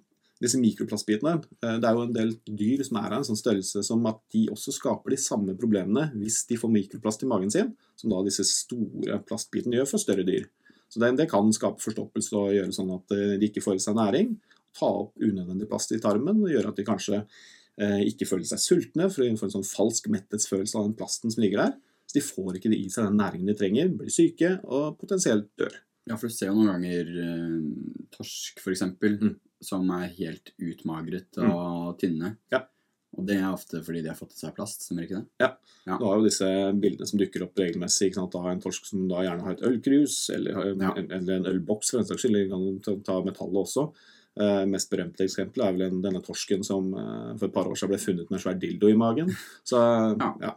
[0.41, 1.35] disse mikroplastbitene.
[1.65, 4.21] Eh, det er jo en del dyr som er av en sånn størrelse som at
[4.35, 8.23] de også skaper de samme problemene hvis de får mikroplast i magen sin, som da
[8.27, 10.49] disse store plastbitene gjør for større dyr.
[10.91, 13.85] Så det, det kan skape forstoppelse og gjøre sånn at eh, de ikke får i
[13.85, 14.33] seg næring.
[14.77, 18.65] Ta opp unødvendig plast i tarmen og gjøre at de kanskje eh, ikke føler seg
[18.65, 21.79] sultne, for de får en sånn falsk metthetsfølelse av den plasten som ligger der.
[22.09, 25.77] Så de får ikke i seg den næringen de trenger, blir syke og potensielt dør.
[26.11, 29.37] Ja, for du ser jo noen ganger eh, torsk, eksempel, Mm.
[29.63, 32.35] som er helt utmagret og tynne.
[32.51, 32.65] Ja.
[33.19, 35.27] Og det er ofte fordi de har fått i seg plast, stemmer ikke det?
[35.43, 35.97] Ja.
[35.99, 36.47] Du har jo disse
[36.81, 38.35] bildene som dukker opp regelmessig ikke sant?
[38.39, 40.93] av en torsk som da gjerne har et ølkrus, eller, ja.
[40.97, 42.39] en, eller en ølboks for den saks skyld.
[42.39, 43.89] Vi kan ta- ta metallet også.
[44.41, 47.75] Uh, mest berømte eksempelet er vel en, denne torsken som uh, for et par år
[47.77, 49.33] siden ble funnet med en svær dildo i magen.
[49.67, 49.77] Så
[50.21, 50.31] Ja.
[50.41, 50.55] ja.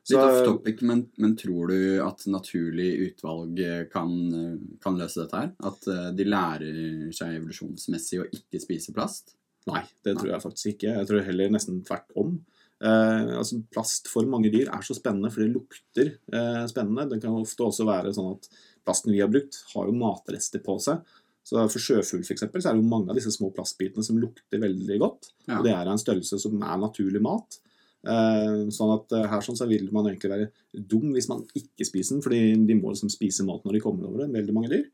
[0.00, 4.96] Litt Så, off topic, men, men tror du at naturlig utvalg eh, kan, eh, kan
[4.98, 5.50] løse dette her?
[5.70, 6.78] At eh, de lærer
[7.14, 9.36] seg evolusjonsmessig å ikke spise plast?
[9.68, 10.94] Nei, det tror jeg faktisk ikke.
[10.96, 12.38] Jeg tror heller nesten tvert om.
[12.80, 17.08] Eh, altså Plast for mange dyr er så spennende, for det lukter eh, spennende.
[17.12, 18.48] Det kan ofte også være sånn at
[18.86, 21.04] plasten vi har brukt, har jo matrester på seg.
[21.46, 24.20] Så For sjøfugl for eksempel, så er det jo mange av disse små plastbitene som
[24.20, 25.32] lukter veldig godt.
[25.48, 25.58] Ja.
[25.58, 27.60] Og det er av en størrelse som er naturlig mat.
[28.00, 31.84] Eh, sånn at eh, her sånn så vil man egentlig være dum hvis man ikke
[31.84, 34.70] spiser den, fordi de må liksom spise mat når de kommer over det, veldig mange
[34.72, 34.86] dyr.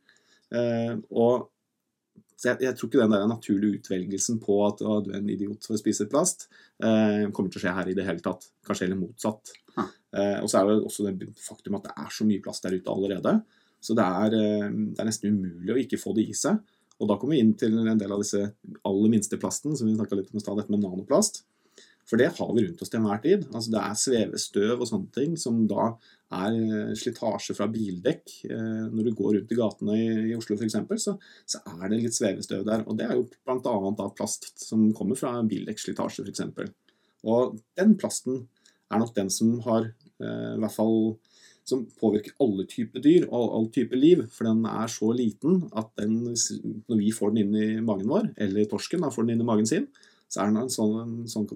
[0.57, 1.47] Eh, og
[2.43, 5.65] jeg, jeg tror ikke den der naturlige utvelgelsen på at å, du er en idiot
[5.65, 6.49] for å spise plast,
[6.83, 8.51] eh, kommer til å skje her i det hele tatt.
[8.67, 9.55] Kanskje heller motsatt.
[9.77, 12.77] Eh, og så er det også det faktum at det er så mye plast der
[12.77, 13.39] ute allerede.
[13.87, 16.59] Så det er, det er nesten umulig å ikke få det i seg.
[16.97, 18.41] Og da kommer vi inn til en del av disse
[18.89, 21.45] aller minste plasten, som vi snakka litt om i stad, dette med nanoplast.
[22.07, 23.47] For det har vi rundt oss til enhver tid.
[23.51, 25.89] Altså det er svevestøv og sånne ting som da
[26.37, 28.35] er eh, slitasje fra bildekk.
[28.47, 31.17] Eh, Når du går rundt i gatene i, Oslo f.eks., så,
[31.51, 32.87] så er det litt svevestøv der.
[32.87, 34.11] Og det er jo bl.a.
[34.15, 36.45] plast som kommer fra bildekkslitasje f.eks.
[37.27, 38.45] Og den plasten
[38.93, 41.17] er nok den som har eh, i hvert fall
[41.67, 44.23] som påvirker alle typer dyr og all type liv.
[44.31, 46.21] For den er så liten at den,
[46.87, 49.49] når vi får den inn i magen vår, eller torsken da får den inn i
[49.49, 49.89] magen sin,
[50.29, 51.47] så er den en sånn, en sånn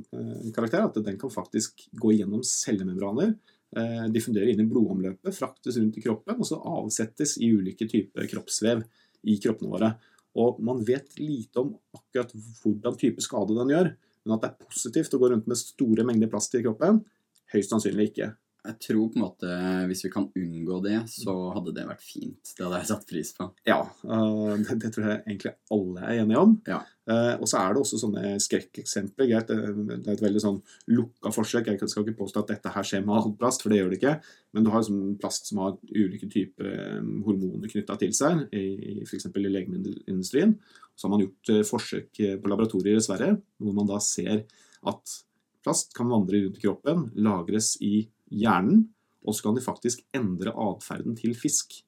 [0.55, 3.35] karakter at den kan faktisk gå gjennom cellemembraner,
[3.77, 8.29] eh, diffundere inn i blodomløpet, fraktes rundt i kroppen, og så avsettes i ulike typer
[8.31, 8.85] kroppsvev
[9.31, 9.91] i kroppene våre.
[10.39, 12.31] Og man vet lite om akkurat
[12.63, 13.91] hvordan type skade den gjør,
[14.25, 17.03] men at det er positivt å gå rundt med store mengder plast i kroppen,
[17.51, 18.31] høyst sannsynlig ikke.
[18.61, 22.53] Jeg tror på en måte hvis vi kan unngå det, så hadde det vært fint.
[22.57, 23.47] Det hadde jeg satt pris på.
[23.69, 26.57] Ja, øh, det, det tror jeg egentlig alle er enige om.
[26.69, 26.83] Ja.
[27.11, 29.31] Eh, og så er det også sånne skrekkeksempler.
[29.31, 30.59] Greit, det er et veldig sånn
[30.93, 31.71] lukka forsøk.
[31.73, 34.01] Jeg skal ikke påstå at dette her skjer med all plast, for det gjør det
[34.01, 34.15] ikke.
[34.55, 39.01] Men du har liksom plast som har ulike typer eh, hormoner knytta til seg, i
[39.07, 39.31] f.eks.
[39.33, 40.55] i legemiddelindustrien.
[40.95, 44.45] Så har man gjort eh, forsøk på laboratorier i Sverige, hvor man da ser
[44.91, 45.19] at
[45.65, 48.89] plast kan vandre rundt i kroppen, lagres i hjernen,
[49.27, 51.83] og så kan de faktisk endre atferden til fisk.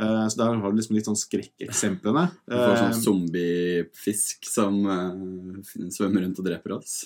[0.00, 2.30] Eh, Så der har du liksom litt sånn skrekkeksemplene.
[2.48, 7.04] Du får Eh, sånn zombiefisk som eh, svømmer rundt og dreper oss.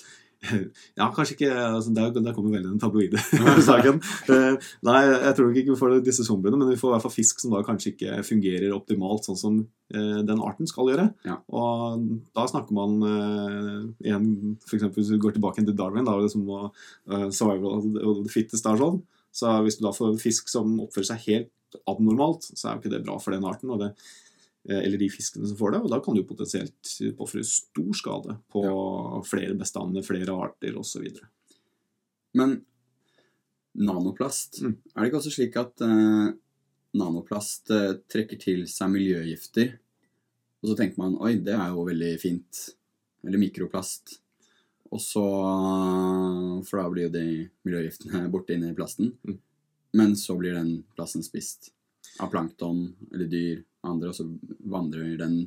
[0.99, 3.21] Ja, kanskje ikke altså, Der, der kommer veldig den tabloide
[3.65, 4.01] saken.
[4.35, 4.55] Eh,
[4.85, 7.13] nei, jeg tror nok ikke vi får disse zombiene, men vi får i hvert fall
[7.13, 9.57] fisk som da kanskje ikke fungerer optimalt sånn som
[9.93, 11.07] eh, den arten skal gjøre.
[11.27, 11.37] Ja.
[11.53, 12.05] Og
[12.35, 14.29] da snakker man eh, igjen
[14.65, 18.33] for eksempel Hvis vi går tilbake til Darwin, da, liksom, og, eh, survival of the
[18.33, 19.01] fittest sånn,
[19.35, 22.93] så hvis du da får fisk som oppfører seg helt abnormalt, så er jo ikke
[22.95, 23.73] det bra for den arten.
[23.73, 23.93] og det
[24.65, 28.63] eller de fiskene som får det, og da kan du potensielt påføre stor skade på
[29.27, 31.05] flere bestander, flere arter osv.
[32.35, 32.57] Men
[33.75, 34.75] nanoplast Mm.
[34.95, 36.33] Er det ikke også slik at eh,
[36.95, 39.75] nanoplast eh, trekker til seg miljøgifter?
[40.63, 42.61] Og så tenker man oi, det er jo veldig fint.
[43.25, 44.19] Eller mikroplast.
[44.93, 45.23] Og så
[46.65, 47.27] For da blir jo de
[47.67, 49.13] miljøgiftene borte inne i plasten.
[49.27, 49.39] Mm.
[49.95, 51.71] Men så blir den plasten spist
[52.19, 54.27] av plankton eller dyr, andre, og så
[54.71, 55.39] vandrer den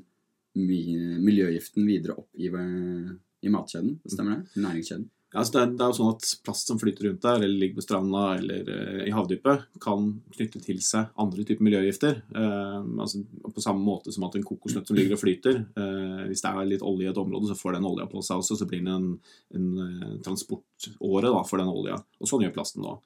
[0.58, 3.98] miljøgiften videre opp i, i matkjeden.
[4.08, 4.62] Stemmer det?
[4.64, 5.06] Næringskjeden.
[5.28, 7.76] Ja, det, er, det er jo sånn at Plast som flyter rundt der, eller ligger
[7.76, 12.22] på stranda eller uh, i havdypet, kan knytte til seg andre typer miljøgifter.
[12.32, 16.40] Uh, altså På samme måte som at en kokosnøtt som ligger og flyter uh, Hvis
[16.46, 18.68] det er litt olje i et område, så får den olja på seg også, så
[18.70, 19.10] blir det en,
[19.58, 22.00] en eh, transportåre da, for den olja.
[22.22, 22.96] Og sånn gjør plasten nå.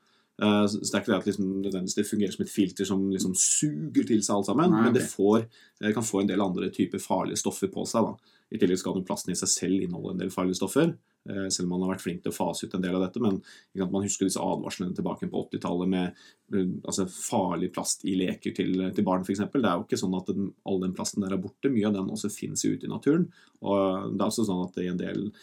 [0.40, 1.50] Eh, så det er ikke det at liksom,
[1.96, 5.04] det fungerer som et filter som liksom suger til seg alt sammen, Nei, men det
[5.10, 5.44] får,
[5.82, 8.08] det kan få en del andre typer farlige stoffer på seg.
[8.08, 8.36] da.
[8.52, 10.90] I tillegg skal den plasten i seg selv inneholde en del farlige stoffer.
[11.28, 13.20] eh, Selv om man har vært flink til å fase ut en del av dette.
[13.22, 13.38] Men
[13.78, 18.76] man husker disse advarslene tilbake på 80-tallet med eh, altså, farlig plast i leker til,
[18.92, 19.44] til barn f.eks.
[19.52, 21.72] Det er jo ikke sånn at den, all den plasten der er borte.
[21.72, 23.28] Mye av den også finnes ute i naturen.
[23.62, 25.36] Og det er også sånn at i en del eh,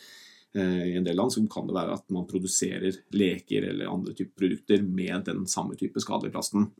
[0.57, 4.41] i en del land så kan det være at man produserer leker eller andre typer
[4.41, 6.71] produkter med den samme type skadelige plasten.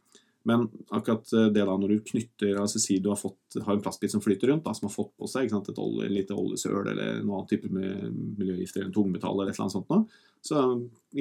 [0.44, 3.84] Men akkurat eh, det da når du knytter altså Si du har, fått, har en
[3.84, 6.88] plastbit som flyter rundt, da, som har fått på seg sant, et olje, lite oljesøl
[6.88, 10.64] eller noen annen type miljøgifter, en tungmetall eller et eller annet sånt noe, så,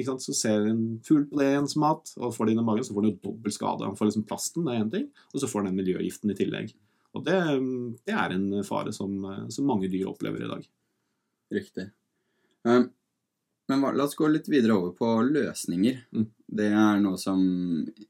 [0.07, 2.87] sant, så ser en fugl på det igjen mat, og får det inn i magen,
[2.87, 3.89] så får den jo dobbel skade.
[3.89, 6.71] Han får liksom plasten, det er én ting, og så får den miljøgiften i tillegg.
[7.17, 7.37] Og det,
[8.07, 9.17] det er en fare som,
[9.51, 10.63] som mange dyr opplever i dag.
[11.59, 11.89] Riktig.
[12.69, 12.89] Um,
[13.69, 15.99] men la oss gå litt videre over på løsninger.
[16.15, 16.29] Mm.
[16.59, 17.41] Det er noe som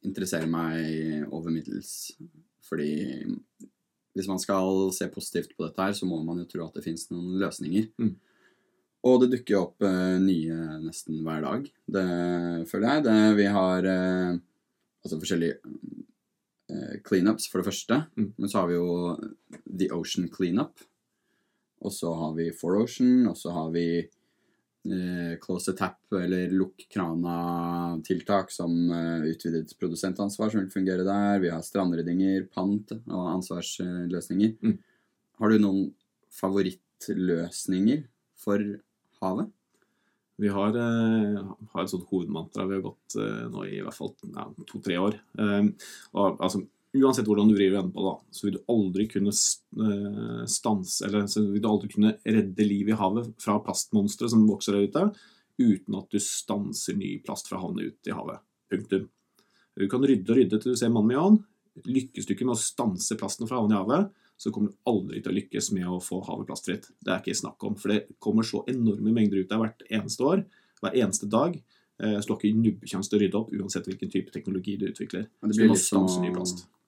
[0.07, 2.13] interesserer meg over middels.
[2.69, 2.93] Fordi
[4.15, 6.85] hvis man skal se positivt på dette her, så må man jo tro at det
[6.85, 7.89] finnes noen løsninger.
[7.99, 8.13] Mm.
[9.09, 11.67] Og det dukker jo opp eh, nye nesten hver dag.
[11.87, 12.05] Det
[12.69, 13.05] føler jeg.
[13.05, 14.39] Det, vi har eh,
[15.05, 15.59] altså forskjellige
[16.73, 18.01] eh, cleanups, for det første.
[18.19, 18.29] Mm.
[18.35, 18.89] Men så har vi jo
[19.67, 20.83] The Ocean Cleanup.
[21.79, 23.85] Og så har vi For Ocean, og så har vi
[25.43, 31.39] Close a Tap, eller lukk krana-tiltak som eh, utvidet produsentansvar som vil fungere der.
[31.43, 34.57] Vi har strandryddinger, pant og ansvarsløsninger.
[34.63, 34.77] Mm.
[35.39, 35.85] Har du noen
[36.39, 38.03] favorittløsninger
[38.39, 38.65] for
[39.21, 39.53] havet?
[40.39, 41.39] Vi har, eh,
[41.73, 44.95] har et sånt hovedmantra vi har gått eh, nå i i hvert fall ja, to-tre
[45.01, 45.17] år.
[45.35, 45.65] Eh,
[46.13, 46.63] og, altså,
[46.97, 51.05] uansett hvordan du vrir og vender på det, så vil du aldri kunne eh, stanse
[51.05, 54.87] Eller så vil du aldri kunne redde livet i havet fra plastmonstre som vokser der
[54.89, 55.05] ute,
[55.59, 58.41] uten at du stanser ny plast fra å havne ut i havet.
[58.71, 59.09] Punktum.
[59.79, 61.43] Du kan rydde og rydde til du ser ånd.
[61.85, 65.21] Lykkes du ikke med å stanse plasten fra havne i havet, så kommer du aldri
[65.21, 66.89] til å lykkes med å få havet plastfritt.
[66.99, 70.25] Det er ikke snakk om, for det kommer så enorme mengder ut der hvert eneste
[70.25, 70.43] år,
[70.79, 71.57] hver eneste dag.
[72.03, 75.29] Eh, Så ikke nubbekjanse til å rydde opp, uansett hvilken type teknologi du utvikler.
[75.41, 76.07] Det Så blir, som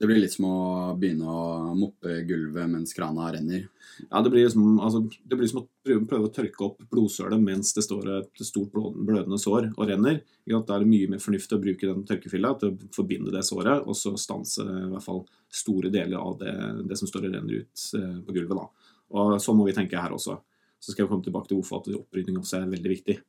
[0.02, 3.68] det blir litt som å begynne å moppe gulvet mens krana renner.
[4.08, 7.38] Ja, det blir, liksom, altså, det blir som å prøve, prøve å tørke opp blodsølet
[7.44, 10.24] mens det står et stort blødende sår og renner.
[10.50, 13.86] Da er det mye mer fornuftig å bruke den tørkefilla til å forbinde det såret,
[13.86, 15.22] og så stanse i hvert fall
[15.54, 16.56] store deler av det,
[16.90, 18.58] det som står og renner ut eh, på gulvet.
[18.58, 18.98] Da.
[19.22, 20.40] Og Sånn må vi tenke her også.
[20.82, 23.22] Så skal jeg komme tilbake til hvorfor at opprydning også er veldig viktig.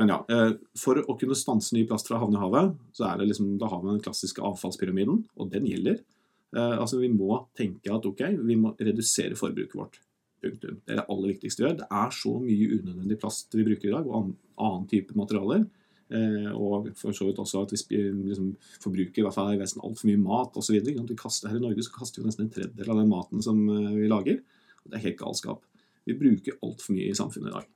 [0.00, 3.20] Men ja, eh, For å kunne stanse ny plast fra å i havet, så er
[3.20, 6.00] det liksom, da har vi den klassiske avfallspyramiden, og den gjelder.
[6.56, 10.00] Eh, altså Vi må tenke at ok, vi må redusere forbruket vårt.
[10.42, 10.80] Punktum.
[10.82, 11.76] Det er det aller viktigste vi gjør.
[11.82, 15.68] Det er så mye unødvendig plast vi bruker i dag, og annen, type materialer.
[16.12, 18.48] Eh, og for så vidt også at vi liksom,
[18.82, 20.80] forbruker i hvert fall i altfor mye mat osv.
[20.80, 24.42] Her i Norge så kaster vi nesten en tredjedel av den maten som vi lager.
[24.82, 25.62] Det er helt galskap.
[26.08, 27.70] Vi bruker altfor mye i samfunnet i dag.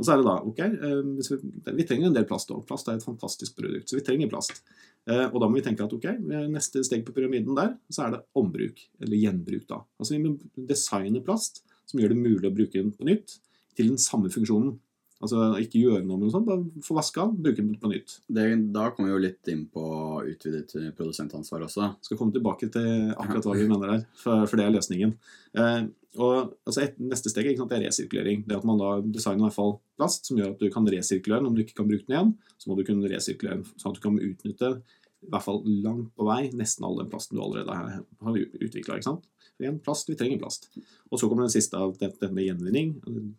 [0.00, 1.38] Og så er det da, ok, eh, hvis vi,
[1.76, 2.62] vi trenger en del plast òg.
[2.68, 4.62] Plast er et fantastisk produkt, så vi trenger plast.
[5.04, 6.06] Eh, og da må vi tenke at ok,
[6.48, 9.82] neste steg på pyramiden der, så er det ombruk, eller gjenbruk da.
[10.00, 10.36] Altså vi må
[10.70, 13.36] designe plast som gjør det mulig å bruke den på nytt
[13.76, 14.78] til den samme funksjonen.
[15.20, 18.14] Altså ikke gjøre noe med noe sånt, bare få vaska den, bruke den på nytt.
[18.24, 19.84] Det, da kommer vi jo litt inn på
[20.24, 21.90] utvidet produsentansvar også.
[22.06, 25.12] Skal komme tilbake til akkurat hva vi mener der, for, for det er løsningen.
[25.60, 25.82] Eh,
[26.18, 28.42] og altså et, Neste steg sant, er resirkulering.
[28.48, 31.42] Det at man da designer i hvert fall plast som gjør at du kan resirkulere
[31.42, 31.50] den.
[31.50, 34.00] Om du ikke kan bruke den igjen, så må du kunne resirkulere den, sånn at
[34.00, 34.72] du kan utnytte
[35.20, 38.96] i hvert fall langt på vei nesten all den plasten du allerede har utvikla.
[39.60, 40.70] Igjen, plast, vi trenger plast.
[41.12, 42.94] Og så kommer den siste av dette med gjenvinning,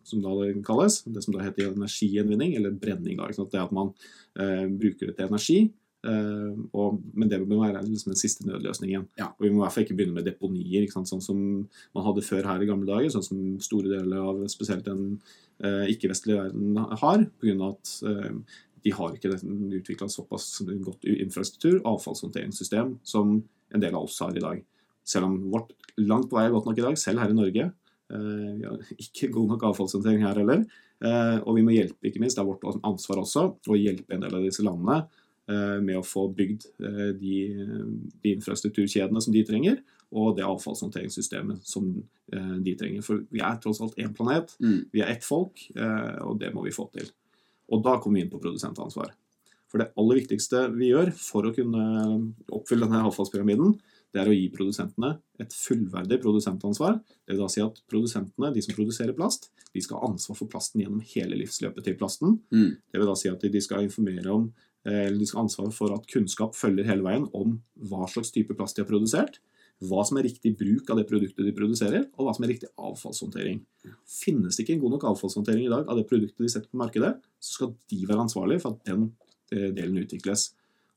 [0.06, 1.00] som da det kalles.
[1.02, 3.18] Det som da heter energigjenvinning, eller brenning.
[3.18, 3.90] Da, det at man
[4.38, 5.58] eh, bruker det til energi.
[6.02, 9.06] Eh, og, men det må være liksom den siste nødløsningen.
[9.20, 9.30] Ja.
[9.36, 12.48] Og vi må i hvert fall ikke begynne med deponier, sånn som man hadde før
[12.50, 13.12] her i gamle dager.
[13.14, 15.06] Sånn som store deler av spesielt den
[15.62, 17.26] eh, ikke-vestlige verden har.
[17.38, 19.36] På grunn av at eh, de har ikke
[19.78, 23.38] utvikla såpass godt infrastruktur, avfallshåndteringssystem, som
[23.72, 24.64] en del av oss har i dag.
[25.06, 27.70] Selv om vårt langt på vei er godt nok i dag, selv her i Norge.
[28.12, 30.66] Eh, vi har ikke god nok avfallshåndtering her heller.
[31.02, 34.26] Eh, og vi må hjelpe, ikke minst, det er vårt ansvar også, å hjelpe en
[34.26, 35.04] del av disse landene
[35.82, 36.66] med å få bygd
[37.20, 37.36] de,
[38.22, 39.80] de infrastrukturkjedene som de trenger,
[40.12, 41.88] og det avfallshåndteringssystemet som
[42.64, 43.04] de trenger.
[43.06, 44.86] For vi er tross alt én planet, Mm.
[44.92, 45.62] vi er ett folk,
[46.26, 47.08] og det må vi få til.
[47.72, 49.14] Og da kommer vi inn på produsentansvar.
[49.72, 51.82] For det aller viktigste vi gjør for å kunne
[52.52, 53.78] oppfylle denne avfallspyramiden,
[54.12, 56.98] det er å gi produsentene et fullverdig produsentansvar.
[57.24, 60.52] Det vil da si at produsentene, de som produserer plast, de skal ha ansvar for
[60.52, 62.36] plasten gjennom hele livsløpet til plasten.
[62.52, 62.74] Mm.
[62.92, 65.70] Det vil da si at de skal informere om eh, eller de skal ha ansvar
[65.74, 69.38] for at kunnskap følger hele veien om hva slags type plast de har produsert,
[69.82, 72.70] hva som er riktig bruk av det produktet de produserer, og hva som er riktig
[72.78, 73.62] avfallshåndtering.
[74.06, 76.82] Finnes det ikke en god nok avfallshåndtering i dag av det produktet de setter på
[76.82, 79.08] markedet, så skal de være ansvarlige for at den
[79.54, 80.52] eh, delen utvikles.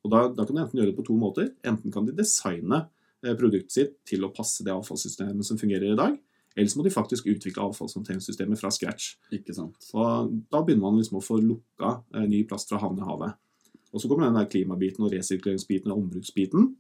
[0.06, 1.50] Og da, da kan du enten gjøre det på to måter.
[1.66, 2.84] Enten kan de designe
[3.26, 6.20] eh, produktet sitt til å passe det avfallssystemet som fungerer i dag,
[6.56, 9.16] eller så må de faktisk utvikle avfallshåndteringssystemet fra scratch.
[9.36, 9.90] Ikke sant.
[9.98, 13.42] Og da begynner man liksom å få lukka eh, ny plast fra havn i havet.
[13.96, 16.74] Og så kommer den der klimabiten og resirkuleringsbiten og ombruksbiten.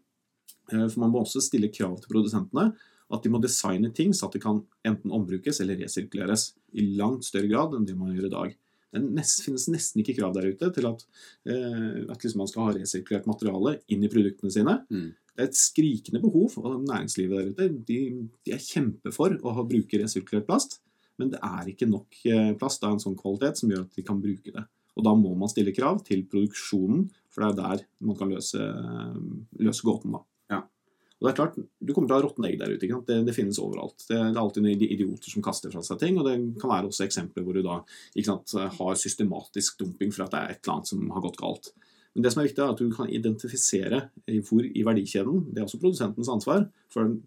[0.74, 2.74] Eh, For man må også stille krav til produsentene
[3.14, 7.28] at de må designe ting så at det kan enten ombrukes eller resirkuleres i langt
[7.28, 8.56] større grad enn det man gjør i dag.
[8.96, 11.04] Det nest, finnes nesten ikke krav der ute til at,
[11.52, 14.78] eh, at liksom man skal ha resirkulert materiale inn i produktene sine.
[14.90, 15.12] Mm.
[15.36, 18.00] Det er et skrikende behov, og næringslivet der ute de,
[18.48, 20.80] de er kjempe for å ha, bruke resirkulert plast.
[21.20, 24.08] Men det er ikke nok eh, plast av en sånn kvalitet som gjør at de
[24.08, 24.64] kan bruke det.
[24.96, 28.62] Og da må man stille krav til produksjonen, for det er der man kan løse,
[29.60, 30.16] løse gåten.
[30.16, 30.22] da.
[30.56, 30.62] Ja.
[31.20, 32.88] Og det er klart, Du kommer til å ha råtne egg der ute.
[33.08, 33.98] Det, det finnes overalt.
[34.08, 36.20] Det, det er alltid noen idioter som kaster fra seg ting.
[36.20, 37.82] Og det kan være også eksempler hvor du da
[38.24, 41.72] sant, har systematisk dumping for at det er et eller annet som har gått galt.
[42.16, 44.02] Men det som er viktig er at du kan identifisere
[44.48, 45.50] hvor i verdikjeden.
[45.52, 46.70] Det er også produsentens ansvar.
[46.92, 47.18] for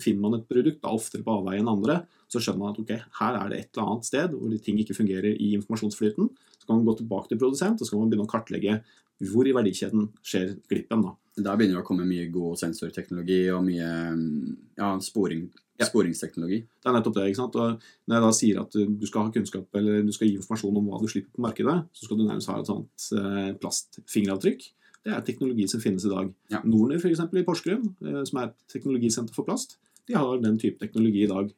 [0.00, 2.90] Finner man et produkt da oftere på avveie enn andre, så skjønner man at ok,
[3.16, 6.28] her er det et eller annet sted hvor ting ikke fungerer i informasjonsflyten.
[6.70, 8.80] Kan man gå tilbake til produsent og så kan man begynne å kartlegge
[9.28, 11.02] hvor i verdikjeden skjer glippen.
[11.04, 11.10] da.
[11.40, 15.48] Da begynner det å komme mye god sensorteknologi og mye mm, ja, sporing,
[15.80, 15.86] Ja.
[15.88, 16.58] sporingsteknologi.
[16.80, 17.26] Det er nettopp det.
[17.30, 17.56] ikke sant?
[17.56, 20.76] Og når jeg da sier at du skal ha kunnskap eller du skal gi informasjon
[20.80, 24.66] om hva du slipper på markedet, så skal du nærmest ha et sånt eh, plastfingeravtrykk.
[25.04, 26.32] Det er teknologi som finnes i dag.
[26.52, 26.60] Ja.
[26.68, 29.78] Norner eksempel, i Porsgrunn, eh, som er et teknologisenter for plast,
[30.10, 31.50] de har den type teknologi i dag.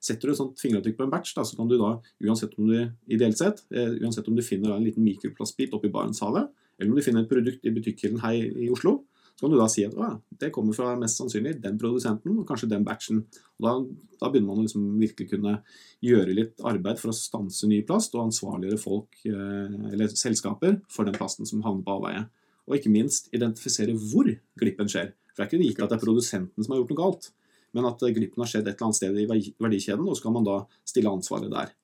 [0.00, 2.68] setter du et sånt fingeravtrykk på en batch, da, så kan du da, uansett om
[2.70, 2.76] du
[3.08, 7.02] ideelt sett, eh, uansett om du finner en liten mikroplastbit oppi Barentshavet, eller om du
[7.02, 9.02] finner et produkt i butikkhyllen her i Oslo,
[9.34, 9.94] så kan du da si at
[10.38, 13.24] det kommer fra mest sannsynlig den produsenten og kanskje den batchen.
[13.58, 13.72] Og da,
[14.20, 15.56] da begynner man liksom virkelig kunne
[16.04, 21.08] gjøre litt arbeid for å stanse ny plast og ansvarliggjøre folk eh, eller selskaper for
[21.08, 22.22] den plasten som havner på avveie.
[22.68, 24.28] Og ikke minst identifisere hvor
[24.60, 25.10] glippen skjer.
[25.32, 27.30] For det er ikke gitt at det er produsenten som har gjort noe galt,
[27.72, 30.36] men at eh, glippen har skjedd et eller annet sted i verdikjeden, og så kan
[30.36, 30.58] man da
[30.88, 31.76] stille ansvaret der.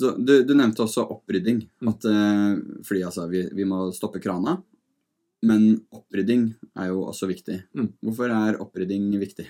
[0.00, 1.58] Så du, du nevnte også opprydding.
[1.82, 1.88] Mm.
[1.90, 2.84] At, mm.
[2.88, 4.54] fordi altså, vi, vi må stoppe krana.
[5.44, 6.46] Men opprydding
[6.80, 7.58] er jo også viktig.
[7.76, 7.90] Mm.
[8.06, 9.44] Hvorfor er opprydding viktig?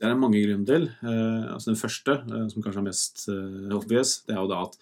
[0.00, 0.88] Det er mange grunner til.
[1.04, 4.62] Eh, altså Den første, eh, som kanskje er mest eh, obvious, det er jo da
[4.64, 4.78] at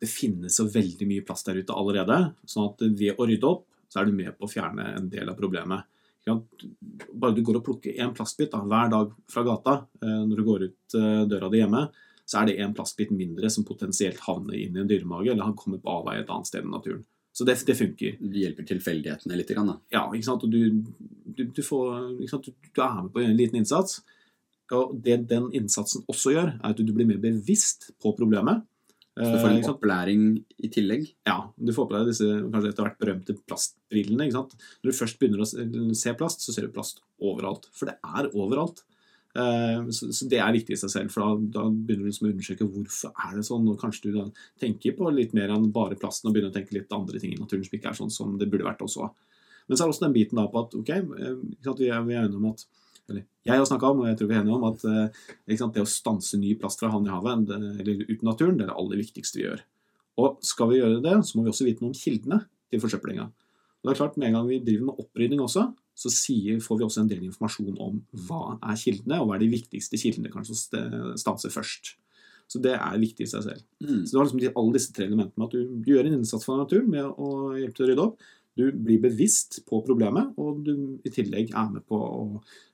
[0.00, 2.20] det finnes så veldig mye plast der ute allerede.
[2.48, 5.28] sånn at ved å rydde opp, så er du med på å fjerne en del
[5.28, 5.88] av problemet.
[7.12, 10.46] Bare du går og plukker én plastbit da, hver dag fra gata eh, når du
[10.46, 11.86] går ut eh, døra di hjemme,
[12.30, 15.56] så er det én plastbit mindre som potensielt havner inn i en dyremage eller han
[15.58, 17.02] kommer på avveie et annet sted i naturen.
[17.32, 18.16] Så det, det funker.
[18.20, 19.50] Det hjelper tilfeldighetene litt.
[19.54, 19.76] Grann, da.
[19.94, 20.44] Ja, ikke sant?
[20.46, 20.82] Og du,
[21.24, 22.46] du, du, får, sant?
[22.46, 24.00] Du, du er med på en liten innsats.
[24.74, 28.64] Og det den innsatsen også gjør, er at du blir mer bevisst på problemet.
[29.20, 30.22] Så du får Eh, en ikke opplæring
[30.64, 31.12] i tillegg.
[31.28, 34.26] Ja, du får på deg disse kanskje etter hvert berømte plastbrillene.
[34.26, 34.54] ikke sant?
[34.82, 37.66] Når du først begynner å se- plast, så ser du plast overalt.
[37.72, 38.82] For det er overalt.
[39.36, 42.66] Eh, Så, det er viktig i seg selv, for da, begynner du liksom å undersøke
[42.66, 44.24] hvorfor er det sånn, og kanskje du da
[44.58, 47.38] tenker på litt mer enn bare plasten, og begynner å tenke litt andre ting i
[47.38, 49.10] naturen som ikke er sånn som det burde vært også.
[49.68, 51.36] Men så er det også den biten da på at ok, eh,
[51.78, 52.64] vi er enige om at
[53.10, 55.74] eller jeg har snakka om, og jeg tror vi er enige om, at eh, sant,
[55.74, 58.78] det å stanse ny plast fra havn i havet, eller uten naturen, det er det
[58.82, 59.62] aller viktigste vi gjør.
[60.20, 63.28] Og skal vi gjøre det, så må vi også vite noe om kildene til forsøplinga.
[63.80, 66.78] Og det er klart, Med en gang vi driver med opprydning også, så sier, får
[66.78, 70.32] vi også en del informasjon om hva er kildene, og hva er de viktigste kildene
[70.32, 71.94] kanskje å st- stanse først.
[72.50, 73.62] Så det er viktig i seg selv.
[73.84, 74.02] Mm.
[74.04, 76.58] Så du har liksom alle disse tre elementene med at du gjør en innsats for
[76.58, 78.24] naturen med å hjelpe til å rydde opp.
[78.58, 80.74] Du blir bevisst på problemet, og du
[81.06, 82.24] i tillegg er med på å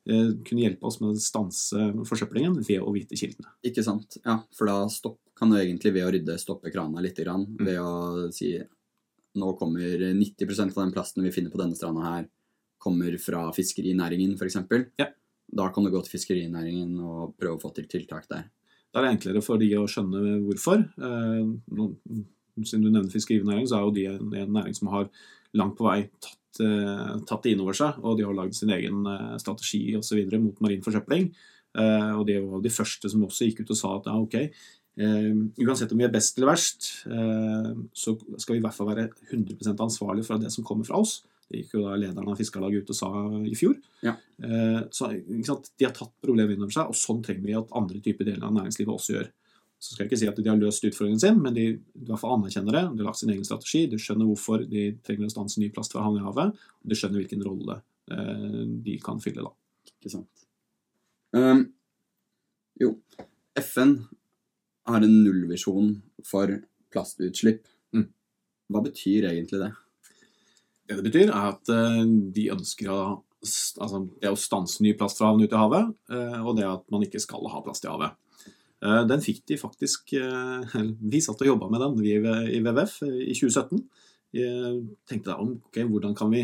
[0.09, 3.53] eh, kunne hjelpe oss med å stanse forsøplingen ved å vite kildene.
[3.67, 4.19] Ikke sant.
[4.25, 7.21] Ja, for da stopp, kan du egentlig ved å rydde stoppe krana litt.
[7.21, 7.65] Grann, Mm.
[7.67, 8.57] Ved å si
[9.37, 12.29] nå kommer 90% av den plasten vi finner på denne stranda her,
[12.81, 14.59] kommer fra fiskerinæringen f.eks.
[14.99, 15.11] Ja.
[15.47, 18.49] Da kan du gå til fiskerinæringen og prøve å få til tiltak der.
[18.91, 20.83] Da er det enklere for de å skjønne hvorfor.
[20.83, 22.23] Eh,
[22.65, 25.11] siden du nevner fiskerinæringen, så er jo de en, en næring som har
[25.59, 26.05] langt på vei
[26.57, 29.95] tatt, eh, tatt det inn over seg, og de har lagd sin egen eh, strategi
[29.97, 31.31] og så videre mot marin forsøpling.
[31.77, 34.37] Eh, og de var de første som også gikk ut og sa at ja, ok,
[34.97, 39.83] uansett om vi er best eller verst, så skal vi i hvert fall være 100%
[39.85, 41.19] ansvarlige for det som kommer fra oss.
[41.45, 43.11] Det gikk jo da lederen av Fiskarlaget ut og sa
[43.45, 43.75] i fjor.
[44.01, 44.15] Ja.
[44.89, 45.11] Så?
[45.29, 48.49] De har tatt problemet inn over seg, og sånn trenger vi at andre typer deler
[48.49, 49.29] av næringslivet også gjør.
[49.87, 52.19] Så skal jeg ikke si at de har løst utfordringen sin, men de i hvert
[52.19, 52.83] fall anerkjenner det.
[52.91, 55.95] De har lagt sin egen strategi, de skjønner hvorfor de trenger å stanse ny plast
[55.95, 57.79] fra havn i havet, og de skjønner hvilken rolle
[58.11, 59.47] eh, de kan fylle.
[59.47, 59.93] da.
[59.95, 60.47] Ikke sant.
[61.37, 61.63] Um,
[62.83, 62.97] jo,
[63.63, 63.95] FN
[64.91, 65.95] har en nullvisjon
[66.27, 66.59] for
[66.95, 67.63] plastutslipp.
[67.95, 68.09] Mm.
[68.73, 69.73] Hva betyr egentlig det?
[70.87, 72.03] Det det betyr, er at eh,
[72.35, 73.01] de ønsker å
[73.47, 76.87] altså, det å stanse ny plast fra havn ut i havet, eh, og det at
[76.95, 78.17] man ikke skal ha plast i havet.
[78.85, 82.99] Eh, Den fikk de faktisk eh, Vi satt og jobba med den vi i WWF
[83.07, 83.81] i 2017.
[84.37, 86.43] Jeg tenkte da om ok, hvordan kan vi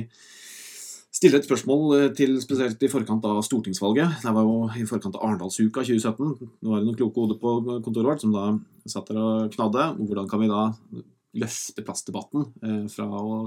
[1.12, 4.22] stille et spørsmål eh, til spesielt i forkant av stortingsvalget.
[4.24, 6.32] Det var jo i forkant av Arendalsuka 2017.
[6.62, 8.46] Nå var det noen kloke hoder på kontoret vårt som da
[8.88, 9.90] satt der og knadde.
[10.00, 10.64] Hvordan kan vi da
[11.42, 13.44] løfte plastdebatten eh, fra å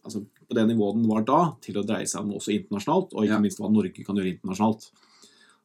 [0.00, 3.26] altså på det nivået den var da, til å dreie seg om også internasjonalt, og
[3.26, 3.40] ikke Ja.
[3.44, 4.86] minst hva Norge kan gjøre internasjonalt.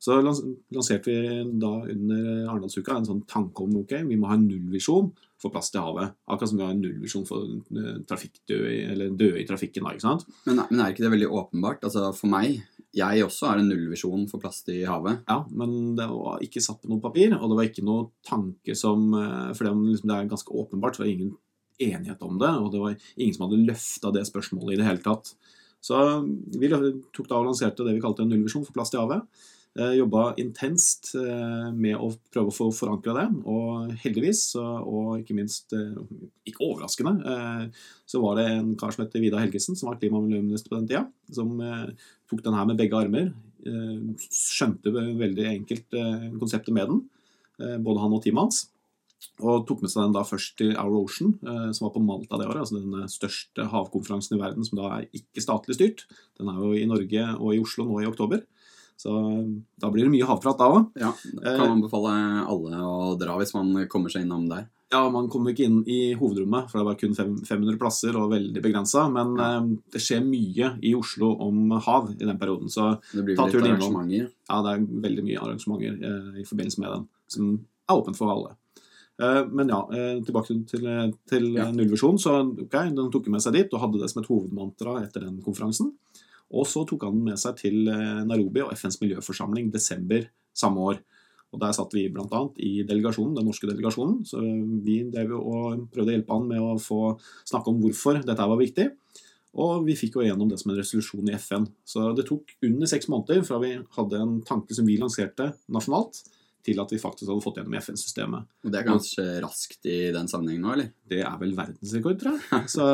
[0.06, 4.36] Så lans lanserte vi da under Arendalsuka en sånn tanke om ok, vi må ha
[4.38, 5.08] en nullvisjon
[5.42, 6.14] for plast i havet.
[6.30, 9.88] Akkurat som vi har en nullvisjon for eh, trafikkdøde, eller døde i trafikken.
[9.88, 10.28] da, ikke sant?
[10.46, 11.88] Men, men er ikke det veldig åpenbart?
[11.90, 12.60] Altså For meg,
[12.96, 15.24] jeg også har en nullvisjon for plast i havet.
[15.26, 18.78] Ja, Men det var ikke satt på noe papir, og det var ikke noe tanke
[18.78, 21.34] som eh, For det, liksom, det er ganske åpenbart, så var det ingen
[21.82, 25.04] enighet om det, og det var ingen som hadde løfta det spørsmålet i det hele
[25.04, 25.34] tatt.
[25.84, 25.98] Så
[26.56, 29.26] vi tok da og lanserte det vi kalte en nullvisjon for plast i havet.
[29.76, 35.36] Eh, Jobba intenst eh, med å prøve å få forankra det, og heldigvis, og ikke
[35.36, 35.98] minst eh,
[36.48, 37.34] ikke overraskende,
[38.08, 40.80] så var det en kar som heter Vidar Helgesen, som var klima- og miljøminister på
[40.80, 41.04] den tida,
[41.36, 41.58] som
[42.30, 43.34] tok den her med begge armer.
[44.30, 45.98] Skjønte veldig enkelt
[46.38, 47.02] konseptet med den,
[47.84, 48.62] både han og teamet hans.
[49.42, 51.34] Og tok med seg den da først til Our Ocean,
[51.74, 52.62] som var på Malta det året.
[52.62, 56.06] altså Den største havkonferansen i verden som da er ikke statlig styrt.
[56.38, 58.46] Den er jo i Norge og i Oslo nå i oktober.
[58.98, 59.48] Så eh,
[59.82, 60.86] da blir det mye havprat da òg.
[61.02, 61.12] Ja,
[61.44, 62.14] kan anbefale
[62.48, 64.68] alle å dra hvis man kommer seg innom der.
[64.94, 68.62] Ja, man kommer ikke inn i hovedrommet, for det var kun 500 plasser og veldig
[68.64, 69.08] begrensa.
[69.12, 69.48] Men Ja.
[69.58, 72.70] eh, det skjer mye i Oslo om hav i den perioden.
[72.70, 73.98] Så Det blir Ta turen innom.
[74.48, 78.30] ja, det er veldig mye arrangementer eh, i forbindelse med den, som er åpent for
[78.32, 78.56] alle.
[79.20, 81.72] Eh, men ja, eh, tilbake til, til Ja.
[81.72, 82.20] nullvisjonen.
[82.20, 82.32] Så
[82.64, 85.94] ok, den tok med seg dit og hadde det som et hovedmantra etter den konferansen.
[86.54, 90.84] Og så tok han den med seg til eh, Nairobi og FNs miljøforsamling desember samme
[90.92, 91.02] år.
[91.56, 92.42] Og Der satt vi bl.a.
[92.60, 94.22] i delegasjonen, den norske delegasjonen.
[94.28, 94.42] Så
[94.84, 97.16] vi prøvde å hjelpe han med å få
[97.48, 98.90] snakke om hvorfor dette var viktig.
[99.56, 101.70] Og vi fikk jo gjennom det som en resolusjon i FN.
[101.88, 106.20] Så det tok under seks måneder fra vi hadde en tanke som vi lanserte nasjonalt,
[106.66, 108.48] til at vi faktisk hadde fått gjennom FN-systemet.
[108.66, 110.90] Og det er kanskje raskt i den sammenhengen nå, eller?
[111.12, 112.62] Det er vel verdensrekord, tror jeg.
[112.76, 112.88] Så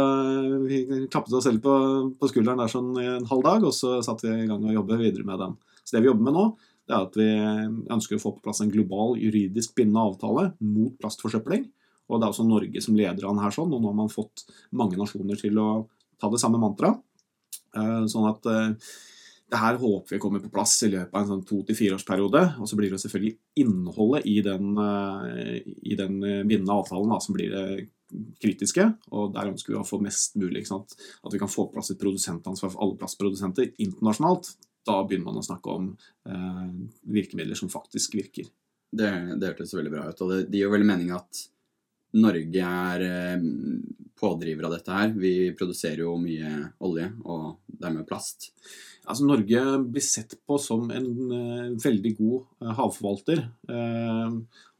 [0.67, 0.81] vi
[1.11, 1.75] klappet oss selv på,
[2.19, 4.99] på skulderen der sånn en halv dag, og så satte vi i gang og jobbe
[4.99, 5.55] videre med den.
[5.83, 6.47] Så det vi jobber med nå,
[6.89, 7.29] det er at vi
[7.95, 11.69] ønsker å få på plass en global juridisk bindende avtale mot plastforsøpling.
[12.11, 14.43] Og det er også Norge som leder an her, sånn, og nå har man fått
[14.75, 15.69] mange nasjoner til å
[16.19, 16.99] ta det samme mantraet.
[17.77, 18.73] Eh, Sånn at eh,
[19.51, 22.41] det her håper vi kommer på plass i løpet av en sånn to til fireårsperiode.
[22.63, 25.57] Og så blir det selvfølgelig innholdet i den, eh,
[25.91, 27.89] i den eh, bindende avtalen da, som blir det
[28.43, 28.85] kritiske.
[29.11, 30.61] Og der ønsker vi å få mest mulig.
[30.61, 30.95] Ikke sant?
[31.25, 34.53] At vi kan få på plass et produsentansvar for alle plastprodusenter internasjonalt.
[34.87, 35.91] da begynner man å snakke om
[36.25, 36.69] eh,
[37.03, 38.47] virkemidler som faktisk virker.
[38.91, 40.23] Det, det hørtes veldig bra ut.
[40.23, 41.43] Og det, det gir veldig mening at
[42.19, 43.49] Norge er eh,
[44.21, 45.11] pådriver av dette her.
[45.17, 46.53] Vi produserer jo mye
[46.85, 48.51] olje, og dermed plast.
[49.01, 51.07] Altså, Norge blir sett på som en
[51.37, 53.41] eh, veldig god eh, havforvalter.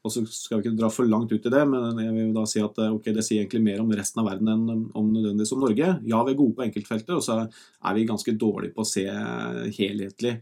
[0.02, 2.46] Og så skal vi ikke dra for langt ut i det, men jeg vil da
[2.50, 5.54] si at eh, ok, det sier egentlig mer om resten av verden enn om nødvendigvis
[5.58, 5.92] om Norge.
[6.06, 9.08] Ja, vi er gode på enkeltfelter, og så er vi ganske dårlige på å se
[9.78, 10.40] helhetlig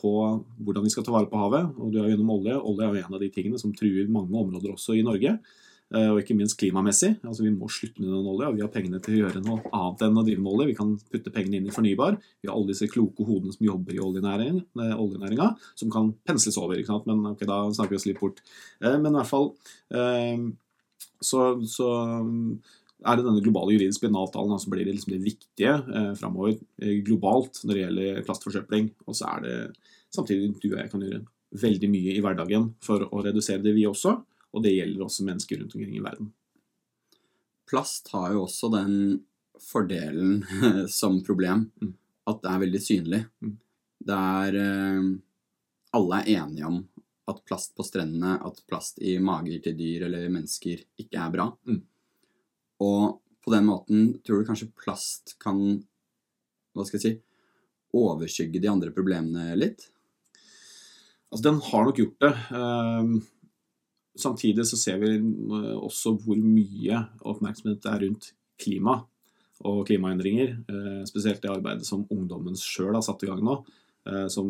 [0.00, 0.10] på
[0.64, 1.74] hvordan vi skal ta vare på havet.
[1.76, 2.54] Og du er jo gjennom olje.
[2.56, 5.34] Olje er jo en av de tingene som truer mange områder også i Norge.
[5.90, 7.16] Eh, og ikke minst klimamessig.
[7.26, 8.52] Altså Vi må slutte med den olja.
[8.54, 10.68] Vi har pengene til å gjøre noe annet enn å drive med olje.
[10.70, 12.18] Vi kan putte pengene inn i fornybar.
[12.38, 14.62] Vi har alle disse kloke hodene som jobber i oljenæringa,
[14.94, 16.78] oljenæringa som kan pensles over.
[16.78, 17.08] ikke sant?
[17.10, 18.38] Men ok, da snakker vi oss litt bort.
[18.84, 19.50] Eh, men i hvert fall
[19.90, 20.46] eh,
[21.18, 21.90] så, så
[23.00, 26.54] er det denne globale juridiske bindende som blir det, liksom det viktige eh, framover
[27.02, 28.92] globalt når det gjelder plastforsøpling.
[29.10, 29.58] Og så er det
[30.14, 31.24] samtidig du og jeg kan gjøre
[31.60, 34.20] veldig mye i hverdagen for å redusere det, vi også.
[34.54, 36.30] Og det gjelder også mennesker rundt omkring i verden.
[37.70, 38.94] Plast har jo også den
[39.62, 40.40] fordelen
[41.00, 41.92] som problem mm.
[42.32, 43.20] at det er veldig synlig.
[43.44, 43.56] Mm.
[44.10, 45.10] Det er eh,
[45.98, 46.80] Alle er enige om
[47.30, 51.46] at plast på strendene, at plast i mager til dyr eller mennesker ikke er bra.
[51.68, 51.80] Mm.
[52.82, 55.60] Og på den måten tror du kanskje plast kan
[56.74, 57.12] hva skal jeg si,
[57.98, 59.88] overskygge de andre problemene litt?
[61.30, 62.32] Altså, den har nok gjort det.
[64.20, 69.00] Samtidig så ser vi eh, også hvor mye oppmerksomhet det er rundt klima
[69.68, 70.56] og klimaendringer.
[70.70, 73.58] Eh, spesielt det arbeidet som ungdommen sjøl har satt i gang nå.
[74.08, 74.48] Eh, som,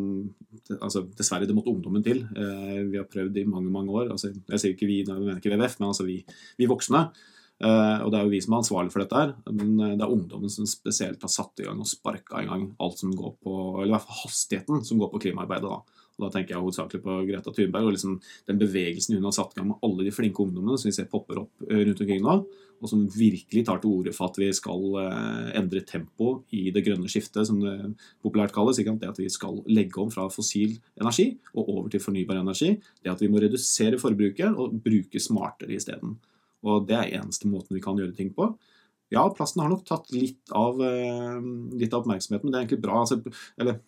[0.77, 2.23] altså, dessverre, det måtte ungdommen til.
[2.31, 4.11] Vi har prøvd i mange mange år.
[4.15, 6.21] Altså, jeg sier ikke vi, jeg mener ikke WWF, men altså vi,
[6.59, 7.05] vi voksne.
[7.61, 9.35] Og det er jo vi som er ansvarlig for dette her.
[9.53, 12.97] Men det er ungdommen som spesielt har satt i gang og sparka i gang alt
[12.97, 13.53] som går på
[13.83, 15.69] Eller i hvert fall hastigheten som går på klimaarbeidet.
[15.69, 16.01] da.
[16.21, 18.17] Og Da tenker jeg hovedsakelig på Greta Thunberg og liksom
[18.49, 21.09] den bevegelsen hun har satt i gang med alle de flinke ungdommene som vi ser
[21.11, 22.37] popper opp eh, rundt omkring nå,
[22.81, 26.85] og som virkelig tar til orde for at vi skal eh, endre tempo i det
[26.85, 27.75] grønne skiftet, som det
[28.23, 28.79] populært kalles.
[28.81, 32.75] Det at vi skal legge om fra fossil energi og over til fornybar energi.
[33.01, 36.17] Det at vi må redusere forbruket og bruke smartere isteden.
[36.61, 38.51] Og det er eneste måten vi kan gjøre ting på.
[39.11, 41.39] Ja, plasten har nok tatt litt av, eh,
[41.75, 43.01] litt av oppmerksomheten, men det er egentlig bra.
[43.01, 43.19] Altså,
[43.59, 43.81] eller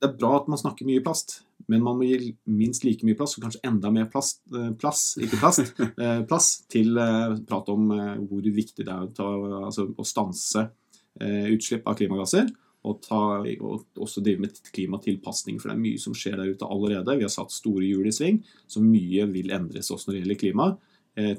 [0.00, 3.16] det er bra at man snakker mye plast, men man må gi minst like mye
[3.18, 5.72] plass, og kanskje enda mer plass, eh, plass ikke plast,
[6.02, 7.88] eh, plass til eh, prat om
[8.28, 9.30] hvor viktig det er å, ta,
[9.64, 10.68] altså, å stanse
[11.14, 12.48] utslipp av klimagasser.
[12.84, 16.66] Og, ta, og, også drive med klimatilpasning, for det er mye som skjer der ute
[16.68, 17.14] allerede.
[17.16, 20.40] Vi har satt store hjul i sving, så mye vil endres også når det gjelder
[20.42, 20.66] klima,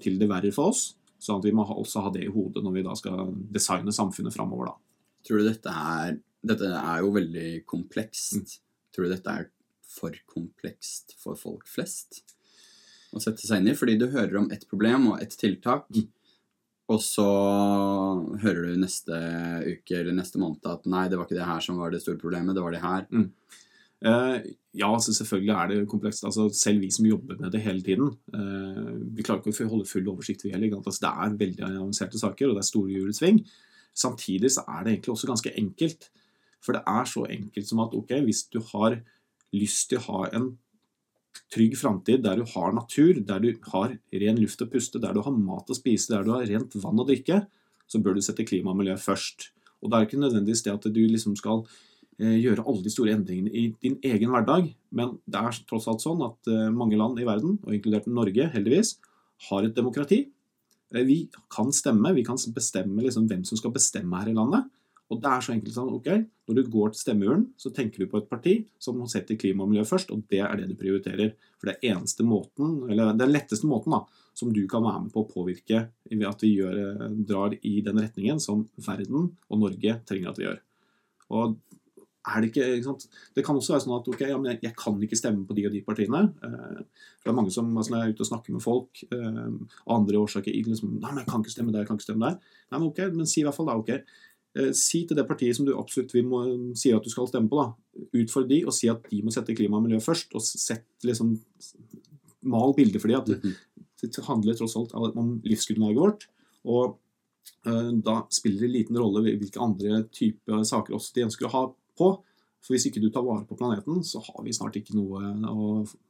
[0.01, 0.85] til det verre for oss.
[1.19, 4.33] sånn at vi må også ha det i hodet når vi da skal designe samfunnet
[4.33, 4.71] framover.
[5.27, 6.15] Tror du dette er
[6.45, 8.39] dette er jo veldig komplekst.
[8.39, 8.85] Mm.
[8.95, 9.49] Tror du dette er
[9.95, 12.23] for komplekst for folk flest
[13.15, 13.77] å sette seg inn i?
[13.77, 16.07] Fordi du hører om ett problem og ett tiltak, mm.
[16.93, 17.27] og så
[18.43, 19.19] hører du neste
[19.65, 22.21] uke eller neste måned at nei, det var ikke det her som var det store
[22.21, 23.07] problemet, det var det her.
[23.11, 23.29] Mm.
[24.05, 24.37] Uh,
[24.75, 26.25] ja, altså selvfølgelig er det komplekst.
[26.27, 29.87] Altså, selv vi som jobber med det hele tiden, uh, vi klarer ikke å holde
[29.89, 30.43] full oversikt.
[30.45, 30.75] Vi heller.
[30.77, 33.39] Altså, det er veldig avanserte saker, og det er store hjulsving.
[33.95, 36.09] Samtidig så er det egentlig også ganske enkelt.
[36.65, 38.99] For det er så enkelt som at ok, hvis du har
[39.55, 40.53] lyst til å ha en
[41.53, 45.21] trygg framtid der du har natur, der du har ren luft å puste, der du
[45.25, 47.43] har mat å spise, der du har rent vann å drikke,
[47.87, 49.51] så bør du sette klima og miljø først.
[49.83, 51.65] Og det er ikke nødvendigvis det at du liksom skal
[52.19, 56.03] eh, gjøre alle de store endringene i din egen hverdag, men det er tross alt
[56.03, 58.95] sånn at eh, mange land i verden, og inkludert Norge heldigvis,
[59.49, 60.23] har et demokrati.
[60.95, 61.19] Eh, vi
[61.53, 64.71] kan stemme, vi kan bestemme liksom hvem som skal bestemme her i landet.
[65.13, 66.09] Og det er så enkelt sånn, ok,
[66.45, 68.51] Når du går til stemmeurnen, så tenker du på et parti
[68.81, 71.31] som setter klima og miljø først, og det er det du prioriterer.
[71.57, 74.03] For det er eneste måten, eller den letteste måten da,
[74.37, 78.01] som du kan være med på å påvirke ved at vi gjør, drar i den
[78.01, 80.59] retningen som verden og Norge trenger at vi gjør.
[81.33, 81.57] Og
[82.25, 83.07] er det ikke, ikke sant?
[83.37, 85.57] Det kan også være sånn at ok, ja, men jeg, jeg, kan ikke stemme på
[85.57, 86.21] de og de partiene.
[86.45, 86.77] Eh,
[87.17, 89.41] for det er mange som altså er ute og snakker med folk eh,
[89.85, 92.31] av andre årsaker liksom, Nei, men jeg kan ikke stemme der, jeg kan ikke stemme
[92.31, 92.55] der.
[92.69, 94.34] Nei, men ok, men si i hvert fall da, ok, Eh,
[94.75, 96.41] si til det partiet som du absolutt vil må,
[96.77, 99.55] sier at du skal stemme på, da, utfordre de og si at de må sette
[99.57, 100.35] klima og miljø først.
[100.37, 101.37] Og sett liksom
[102.45, 103.53] Mal bildet for de at det, mhm.
[104.03, 106.27] det handler tross alt om livsgrunnlaget vårt.
[106.69, 106.99] Og
[107.65, 111.63] uh, da spiller det liten rolle hvilke andre typer saker også de ønsker å ha
[111.97, 112.11] på.
[112.65, 115.67] For hvis ikke du tar vare på planeten, så har vi snart ikke noe å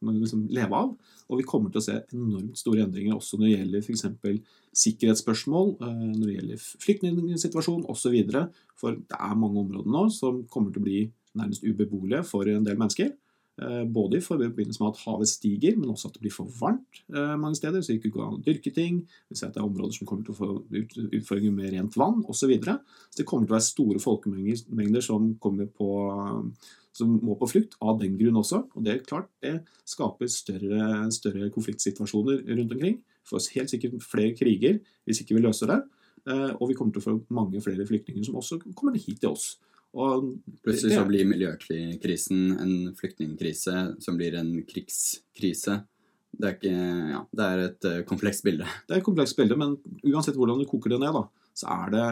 [0.08, 0.94] liksom leve av.
[1.28, 4.06] Og vi kommer til å se enormt store endringer også når det gjelder f.eks.
[4.86, 8.16] sikkerhetsspørsmål, eh, når det gjelder flyktningsituasjon osv.
[8.80, 11.04] For det er mange områder nå som kommer til å bli
[11.36, 13.12] nærmest ubeboelige for en del mennesker.
[13.62, 17.00] Eh, både i forbindelse med at havet stiger, men også at det blir for varmt
[17.08, 17.82] eh, mange steder.
[17.82, 18.98] Så det ikke går an å dyrke ting.
[19.30, 21.96] Vi ser at det er områder som kommer til å få ut, utfordringer med rent
[22.00, 22.42] vann osv.
[22.46, 22.78] Så, videre.
[23.10, 25.90] så det kommer til å være store folkemengder som, på,
[27.00, 28.66] som må på flukt av den grunn også.
[28.76, 29.56] Og det er klart det
[29.88, 33.00] skaper større, større konfliktsituasjoner rundt omkring.
[33.00, 35.80] Vi får helt sikkert flere kriger hvis ikke vi løser det.
[36.28, 39.32] Eh, og vi kommer til å få mange flere flyktninger som også kommer hit til
[39.32, 39.56] oss.
[39.96, 40.26] Og
[40.66, 45.80] Plutselig så blir miljøkrisen en flyktningkrise som blir en krigskrise.
[46.36, 46.74] Det er, ikke,
[47.14, 48.68] ja, det er et uh, komplekst bilde.
[48.88, 51.94] Det er et komplekst bilde, men uansett hvordan du koker det ned, da, så er
[51.94, 52.08] det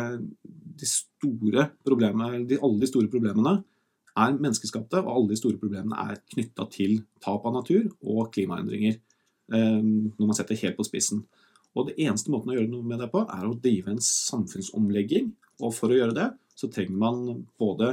[0.79, 3.57] de store problemene, de, alle de store problemene
[4.13, 9.01] er menneskeskapte, og alle de store problemene er knytta til tap av natur og klimaendringer.
[9.51, 11.25] Um, når man setter helt på spissen.
[11.75, 15.33] Og det eneste måten å gjøre noe med det på, er å drive en samfunnsomlegging.
[15.59, 17.89] Og for å gjøre det, så trenger man både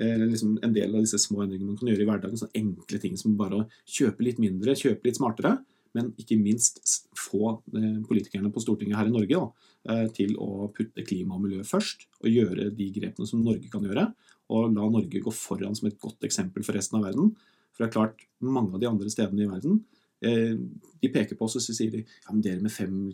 [0.00, 3.00] eh, liksom en del av disse små endringene man kan gjøre i hverdagen, sånne enkle
[3.02, 5.56] ting som bare å kjøpe litt mindre, kjøpe litt smartere,
[5.96, 6.80] men ikke minst
[7.18, 11.46] få eh, politikerne på Stortinget her i Norge da, eh, til å putte klima og
[11.46, 14.10] miljø først, og gjøre de grepene som Norge kan gjøre,
[14.52, 17.32] og la Norge gå foran som et godt eksempel for resten av verden.
[17.72, 19.82] For det er klart, mange av de andre stedene i verden
[20.22, 23.08] de peker på oss og sier de, ja, men dere med fem,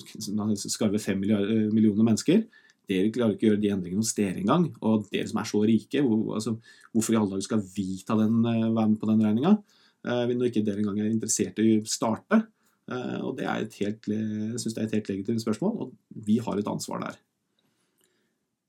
[0.69, 2.43] skarve fem millioner mennesker
[2.89, 4.69] dere klarer ikke å gjøre de endringene hos dere engang.
[4.81, 6.55] Og dere som er så rike, hvor, altså,
[6.95, 9.57] hvorfor i alle dager skal vi ta den, uh, være med på den regninga?
[10.07, 12.41] Uh, når ikke dere engang er interessert i å starte.
[12.89, 16.25] Uh, og det er et helt, jeg syns det er et helt legitimt spørsmål, og
[16.29, 17.19] vi har et ansvar der.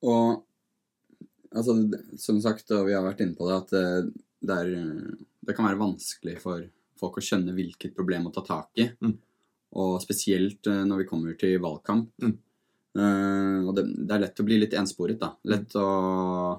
[0.09, 0.41] Og
[1.55, 1.77] altså,
[2.19, 4.11] som sagt, og vi har vært inne på det, at
[4.43, 5.15] det, er,
[5.47, 6.67] det kan være vanskelig for
[6.99, 8.89] folk å skjønne hvilket problem å ta tak i.
[8.99, 9.15] Mm.
[9.79, 12.11] Og spesielt når vi kommer til valgkamp.
[12.23, 12.35] Mm.
[12.99, 15.19] Uh, og det, det, er lett å bli litt ensporet.
[15.21, 15.31] da.
[15.47, 15.87] Lett å,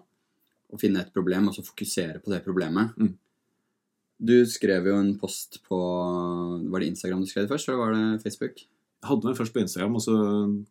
[0.01, 2.97] å, finne et problem og så fokusere på det problemet.
[2.97, 3.15] Mm.
[4.21, 5.77] Du skrev jo en post på
[6.69, 8.61] Var det Instagram du skrev først, eller var det Facebook?
[9.01, 10.15] Jeg hadde den først på Instagram, og så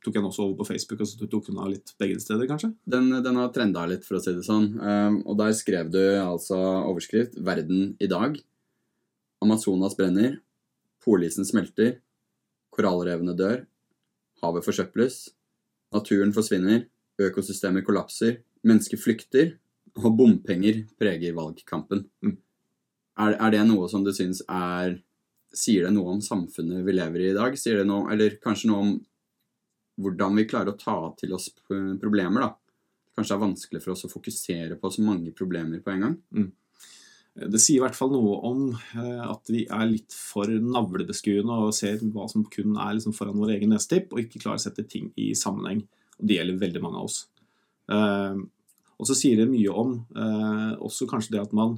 [0.05, 0.99] tok jeg den også over på Facebook.
[1.01, 2.70] og så tok den av litt begge steder, kanskje.
[2.86, 4.67] Den, den har trenda litt, for å si det sånn.
[4.78, 6.59] Um, og der skrev du altså
[6.91, 8.38] overskrift 'Verden i dag'.
[9.41, 10.38] Amazonas brenner.
[11.01, 11.97] Polisen smelter.
[12.70, 13.65] Korallrevene dør.
[14.43, 15.24] Havet forsøples.
[15.96, 16.86] Naturen forsvinner,
[17.20, 19.56] økosystemer kollapser, mennesker flykter,
[20.00, 22.06] og bompenger preger valgkampen.
[22.24, 22.38] Mm.
[23.20, 25.00] Er, er, det noe som du syns er
[25.50, 27.56] Sier det noe om samfunnet vi lever i i dag?
[27.58, 28.92] Sier det noe, eller kanskje noe om
[29.98, 32.52] hvordan vi klarer å ta til oss problemer, da?
[33.18, 36.14] Kanskje det er vanskelig for oss å fokusere på så mange problemer på en gang?
[36.38, 36.52] Mm.
[37.40, 41.76] Det sier i hvert fall noe om eh, at vi er litt for navlebeskuende og
[41.76, 44.86] ser hva som kun er liksom foran vår egen nesetipp, og ikke klarer å sette
[44.90, 45.86] ting i sammenheng.
[46.20, 47.22] Og Det gjelder veldig mange av oss.
[47.94, 48.42] Eh,
[49.00, 51.78] og så sier det mye om eh, også kanskje det at man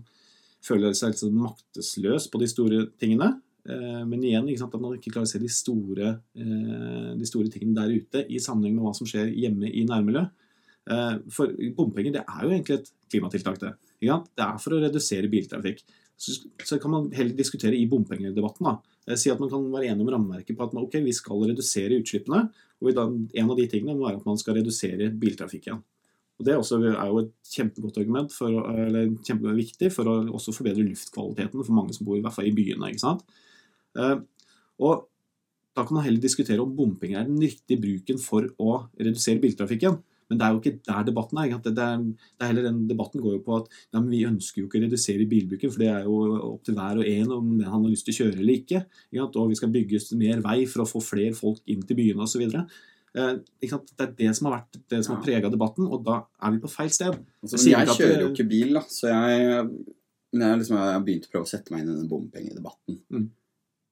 [0.66, 3.36] føler seg litt sånn maktesløs på de store tingene.
[3.62, 8.24] Men igjen at man ikke klarer å se de store, de store tingene der ute
[8.26, 10.34] i sammenheng med hva som skjer hjemme i nærmiljøet.
[11.32, 13.60] For bompenger det er jo egentlig et klimatiltak.
[13.62, 13.74] det.
[14.02, 15.84] Det er for å redusere biltrafikk.
[16.22, 18.66] Så, kan man heller diskutere i bompengedebatten.
[18.66, 18.78] da.
[19.08, 21.48] Eh, si at man kan være enig om rammeverket på at man, ok, vi skal
[21.50, 22.44] redusere utslippene.
[22.82, 23.00] og
[23.34, 25.82] En av de tingene må være at man skal redusere biltrafikken.
[26.40, 30.86] Og Det også er jo et kjempegodt argument for, eller kjempeviktig for å også forbedre
[30.86, 32.90] luftkvaliteten for mange som bor i hvert fall i byene.
[32.90, 33.26] ikke sant?
[33.98, 34.20] Eh,
[34.80, 35.08] og
[35.74, 40.04] Da kan man heller diskutere om bompenger er den riktige bruken for å redusere biltrafikken.
[40.32, 41.56] Men det er jo ikke der debatten er.
[41.60, 44.70] Det, er, det er heller den Debatten går jo på at ja, vi ønsker jo
[44.70, 46.22] ikke å redusere bilbruken, for det er jo
[46.54, 48.86] opp til hver og en om han har lyst til å kjøre eller ikke.
[49.12, 52.24] ikke og vi skal bygge mer vei for å få flere folk inn til byene
[52.24, 52.46] osv.
[52.48, 56.56] Eh, det er det som har vært det som har prega debatten, og da er
[56.56, 57.20] vi på feil sted.
[57.44, 59.68] Altså, jeg, jeg kjører jo ikke bil, da, så jeg,
[60.32, 63.02] men jeg, liksom, jeg har begynt å prøve å sette meg inn i den bompengedebatten.
[63.12, 63.30] Mm.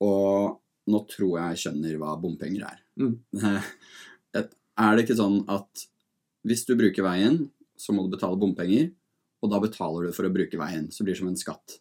[0.07, 0.59] Og
[0.89, 2.83] nå tror jeg jeg skjønner hva bompenger er.
[3.03, 3.17] Mm.
[4.79, 5.87] er det ikke sånn at
[6.47, 7.43] hvis du bruker veien,
[7.79, 8.91] så må du betale bompenger,
[9.39, 10.89] og da betaler du for å bruke veien.
[10.91, 11.79] Så blir det som en skatt.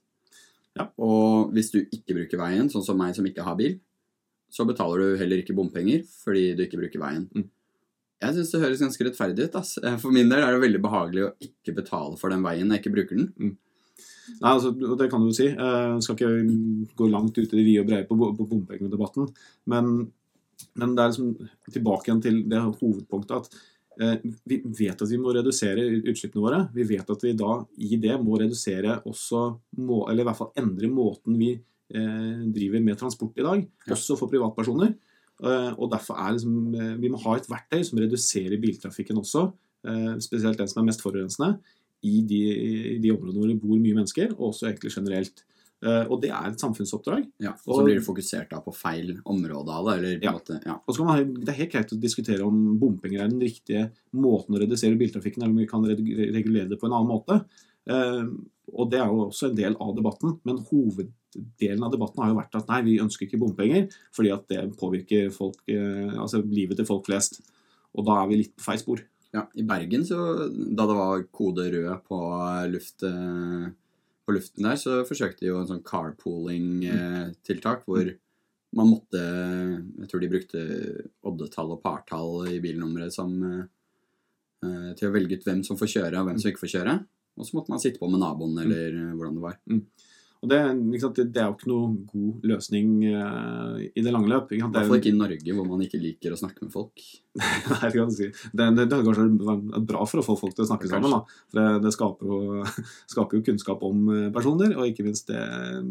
[0.78, 0.88] Ja.
[1.02, 3.78] Og hvis du ikke bruker veien, sånn som meg som ikke har bil,
[4.48, 7.26] så betaler du heller ikke bompenger fordi du ikke bruker veien.
[7.34, 7.48] Mm.
[8.22, 9.56] Jeg syns det høres ganske rettferdig ut.
[9.60, 9.74] Ass.
[10.02, 12.94] For min del er det veldig behagelig å ikke betale for den veien jeg ikke
[12.94, 13.28] bruker den.
[13.38, 13.56] Mm.
[14.38, 15.48] Nei, altså, Det kan du jo si.
[15.50, 19.28] Jeg skal ikke gå langt ut i det vide og brede på, på bompengedebatten.
[19.70, 19.92] Men,
[20.78, 25.18] men det er liksom tilbake igjen til det hovedpunktet at Eh, vi vet at vi
[25.18, 26.60] må redusere utslippene våre.
[26.74, 29.42] Vi vet at vi da i det må redusere også,
[29.80, 34.30] eller i hvert fall endre måten vi eh, driver med transport i dag, også for
[34.30, 34.94] privatpersoner.
[35.38, 39.48] Eh, og derfor er liksom, Vi må ha et verktøy som reduserer biltrafikken også,
[40.18, 41.52] spesielt den som er mest forurensende,
[42.02, 42.40] i de,
[42.94, 45.42] i de områdene hvor det bor mye mennesker, og også egentlig generelt.
[45.78, 47.28] Eh, og det er et samfunnsoppdrag.
[47.44, 50.32] Ja, og så blir det fokusert da på feil område av det, Ja.
[50.34, 50.74] måte, ja.
[50.74, 53.92] Og så kan man, Det er helt greit å diskutere om bompenger er den riktige
[54.12, 57.44] måten å redusere biltrafikken, eller om vi kan regulere det på en annen måte.
[57.88, 58.26] Uh,
[58.74, 60.40] og Det er jo også en del av debatten.
[60.44, 64.48] Men hoveddelen av debatten har jo vært at nei, vi ønsker ikke bompenger fordi at
[64.48, 67.40] det påvirker folk, uh, altså livet til folk flest.
[67.94, 69.04] Og da er vi litt på feil spor.
[69.32, 72.18] Ja, I Bergen, så, da det var kode rød på,
[72.72, 73.04] luft,
[74.28, 78.10] på luften der, så forsøkte de jo en sånn carpooling-tiltak hvor
[78.76, 80.60] man måtte Jeg tror de brukte
[81.24, 83.62] oddetall og partall i bilnummeret som eh,
[84.66, 86.94] eh, til å velge ut hvem som får kjøre, og hvem som ikke får kjøre.
[87.38, 89.56] Og så måtte man sitte på med naboen, eller eh, hvordan det var.
[90.38, 90.58] Og det,
[90.94, 94.52] ikke sant, det, er jo ikke noe god løsning uh, i det lange løp.
[94.54, 97.02] I hvert er- fall ikke i Norge, hvor man ikke liker å snakke med folk.
[97.38, 98.28] Nei, det kan du si.
[98.30, 100.94] Det, det, det er kanskje bra for å få folk til å snakke Kanskje.
[100.94, 101.16] sammen.
[101.16, 101.42] Da.
[101.50, 102.62] For det, det skaper, jo,
[103.14, 105.42] skaper jo kunnskap om eh, personer, og ikke minst det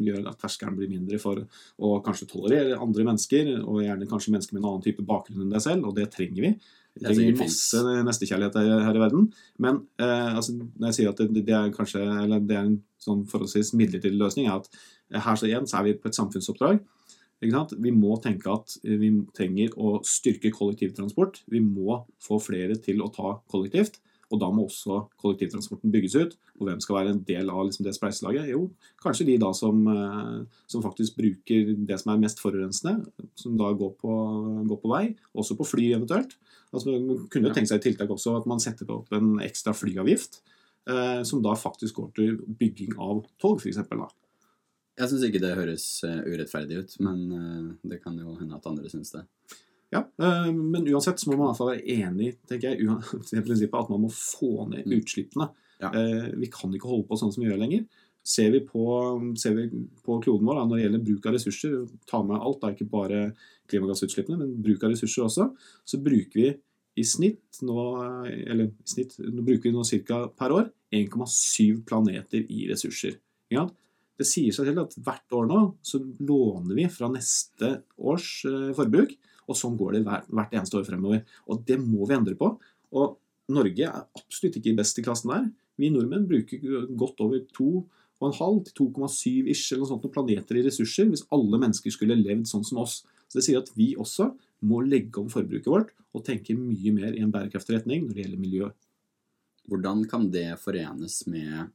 [0.07, 4.55] gjør at terskelen blir mindre for å kanskje tolerere andre mennesker, og gjerne kanskje mennesker
[4.55, 6.57] med en annen type bakgrunn enn deg selv, og det trenger vi.
[6.97, 9.27] Vi Det er trenger masse nestekjærlighet her, her i verden.
[9.61, 12.79] Men uh, altså, når jeg sier at det, det er kanskje eller det er en
[13.03, 16.17] sånn forholdsvis midlertidig løsning, er at eh, her så igjen så er vi på et
[16.17, 16.81] samfunnsoppdrag.
[17.37, 21.43] Vi må tenke at eh, vi trenger å styrke kollektivtransport.
[21.51, 24.01] Vi må få flere til å ta kollektivt.
[24.27, 26.33] Og da må også kollektivtransporten bygges ut.
[26.59, 28.49] Og hvem skal være en del av liksom, det spleiselaget?
[28.51, 28.65] Jo,
[29.03, 33.07] kanskje de da som, eh, som faktisk bruker det som er mest forurensende,
[33.39, 34.17] som da går på,
[34.67, 35.05] går på vei,
[35.37, 36.35] også på fly eventuelt.
[36.73, 39.71] Altså, man kunne jo tenke seg et tiltak også at man setter opp en ekstra
[39.77, 40.41] flyavgift,
[41.27, 43.79] som da faktisk går til bygging av tog, f.eks.
[44.97, 48.65] Jeg syns ikke det høres eh, urettferdig ut, men eh, det kan jo hende at
[48.69, 49.21] andre syns det.
[49.93, 52.87] Ja, eh, men uansett så må man i hvert fall være enig tenker jeg,
[53.37, 54.95] i prinsippet at man må få ned Mm.
[54.97, 55.49] utslippene.
[55.83, 55.91] Ja.
[55.93, 57.85] Eh, Vi kan ikke holde på sånn som vi gjør lenger.
[58.27, 58.81] Ser vi på,
[59.39, 59.67] ser vi
[60.03, 61.75] på kloden vår da, når det gjelder bruk av ressurser,
[62.09, 63.21] ta med alt, da, ikke bare
[63.71, 65.45] klimagassutslippene, men bruk av ressurser også,
[65.87, 66.49] så bruker vi
[66.97, 67.77] i snitt nå,
[68.49, 70.25] eller i snitt, nå bruker vi nå ca.
[70.35, 73.17] per år 1,7 planeter i ressurser.
[73.53, 73.67] Ja.
[74.17, 78.71] Det sier seg selv at hvert år nå så låner vi fra neste års eh,
[78.77, 79.13] forbruk,
[79.47, 81.21] og sånn går det hvert eneste år fremover.
[81.47, 82.49] Og det må vi endre på.
[82.97, 83.19] Og
[83.53, 85.45] Norge er absolutt ikke best i klassen der.
[85.79, 91.07] Vi nordmenn bruker godt over 2,5 til 2,7 ish eller noe sånt planeter i ressurser
[91.11, 93.03] hvis alle mennesker skulle levd sånn som oss.
[93.29, 94.31] Så det sier at vi også
[94.67, 98.23] må legge om forbruket vårt og tenke mye mer i en bærekraftig retning når det
[98.25, 98.69] gjelder miljø.
[99.67, 101.69] Hvordan kan det forenes med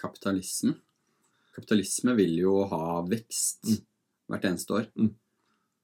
[0.00, 0.74] kapitalisme?
[1.54, 3.82] Kapitalisme vil jo ha vekst Mm.
[4.28, 4.86] hvert eneste år.
[4.98, 5.14] Mm.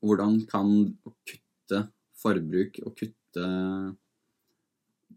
[0.02, 1.88] Hvordan kan å kutte
[2.18, 3.96] forbruk og kutte,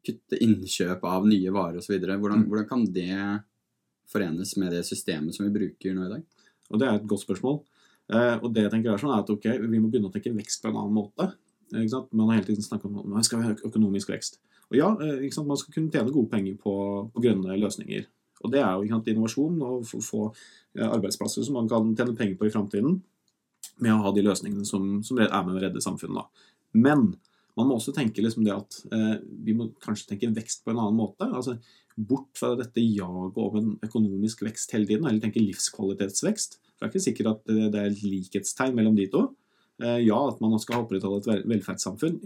[0.06, 1.98] kutte innkjøp av nye varer osv.
[2.00, 2.48] Hvordan, Mm.
[2.50, 3.44] hvordan kan det
[4.08, 6.24] forenes med det systemet som vi bruker nå i dag?
[6.72, 7.64] Og det er et godt spørsmål.
[8.10, 10.36] Eh, og det jeg tenker er sånn er at ok, vi må begynne å tenke
[10.36, 11.34] vekst på en annen måte.
[11.74, 12.14] Ikke sant?
[12.14, 14.38] Man har hele tiden snakket om at man skal ha økonomisk vekst.
[14.72, 15.48] Og ja, eh, sant?
[15.50, 16.76] man skal kunne tjene gode penger på,
[17.14, 18.08] på grønne løsninger.
[18.44, 20.30] Og det er jo sant, innovasjon og få,
[20.78, 23.00] eh, arbeidsplasser som man kan tjene penger på i framtiden
[23.84, 26.22] med å ha de løsningene som, som er med å redde samfunnet.
[26.22, 26.52] Da.
[26.76, 27.08] Men
[27.56, 30.82] man må også tenke liksom det at eh, vi må kanskje tenke vekst på en
[30.82, 31.28] annen måte.
[31.30, 31.58] altså
[31.96, 36.60] Bort fra dette jaget om en økonomisk vekst hele tiden, eller tenke livskvalitetsvekst.
[36.76, 39.30] For Det er ikke sikkert at det er et likhetstegn mellom de to.
[39.82, 42.20] Eh, Ja, at man skal opprettholde et velferdssamfunn,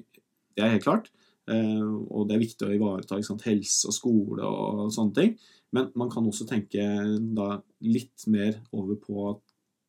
[0.57, 1.11] det er helt klart.
[1.49, 5.35] Eh, Og det er viktig å ivareta helse og skole og sånne ting.
[5.75, 6.81] Men man kan også tenke
[7.35, 9.35] da litt mer over på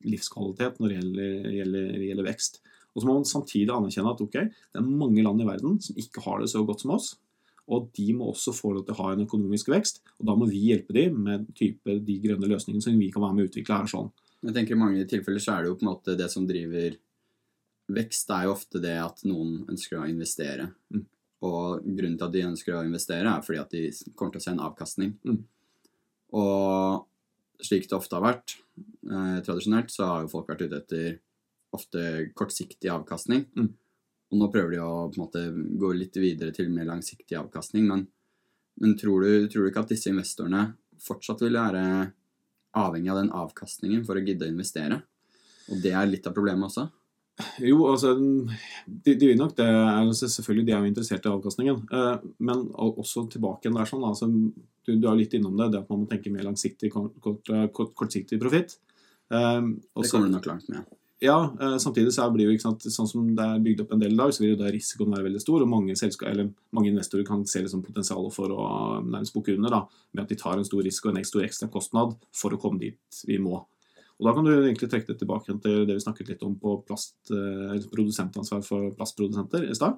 [0.05, 2.61] livskvalitet når det gjelder, gjelder, gjelder vekst.
[2.95, 5.99] Og så må man samtidig anerkjenne at okay, det er mange land i verden som
[6.01, 7.13] ikke har det så godt som oss.
[7.71, 10.03] Og de må også få lov til å ha en økonomisk vekst.
[10.19, 13.37] Og da må vi hjelpe dem med type de grønne løsningene som vi kan være
[13.37, 13.93] med å utvikle her.
[13.93, 14.11] sånn.
[14.43, 16.97] Jeg tenker I mange tilfeller så er det jo på en måte det som driver
[17.91, 20.71] vekst, det er jo ofte det at noen ønsker å investere.
[20.95, 21.07] Mm.
[21.47, 24.45] Og grunnen til at de ønsker å investere, er fordi at de kommer til å
[24.45, 25.15] se en avkastning.
[25.25, 25.39] Mm.
[26.37, 28.57] Og slik det ofte har vært,
[29.09, 31.19] eh, tradisjonelt, så har jo folk vært ute etter
[31.73, 33.47] ofte kortsiktig avkastning.
[33.57, 33.73] Mm.
[34.31, 35.43] Og nå prøver de å på en måte
[35.79, 37.87] gå litt videre til mer langsiktig avkastning.
[37.87, 38.07] Men,
[38.81, 42.13] men tror, du, tror du ikke at disse investorene fortsatt vil være
[42.79, 45.03] avhengig av den avkastningen for å gidde å investere?
[45.71, 46.89] Og det er litt av problemet også.
[47.63, 49.69] Jo, altså De, de vil nok det.
[49.69, 51.83] Altså, selvfølgelig, de er jo interessert i avkastningen.
[51.93, 55.83] Eh, men også tilbake igjen der sånn, altså, du, du er litt innom det, det
[55.83, 58.79] at man må tenke mer langsiktig kort, kort, kortsiktig profitt.
[59.33, 60.89] Eh, Det kommer du nok langt med.
[61.21, 64.01] Ja, eh, samtidig så blir jo ikke sant, sånn som det er bygd opp en
[64.01, 66.89] del i dag, så vil jo da risikoen være veldig stor, og mange, eller mange
[66.89, 68.69] investorer kan se liksom potensial for å
[69.05, 69.83] nærmest bukke under da,
[70.15, 72.81] med at de tar en stor risiko og en stor ekstra kostnad for å komme
[72.81, 73.61] dit vi må.
[74.21, 76.77] Og Da kan du egentlig trekke det tilbake til det vi snakket litt om på
[76.85, 79.97] plast, eh, produsentansvar for plastprodusenter i stad.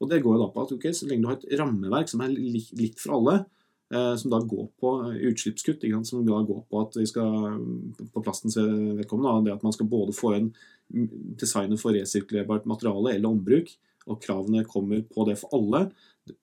[0.00, 2.20] Og Det går jo da på at okay, så lenge du har et rammeverk som
[2.20, 3.46] er likt for alle,
[3.90, 7.58] eh, som da går på utslippskutt, som da går på at vi skal
[8.14, 10.54] på plastens vedkommende, det at man skal både få inn
[11.36, 13.68] designet for resirkulerbart materiale eller ombruk,
[14.06, 15.90] og kravene kommer på det for alle.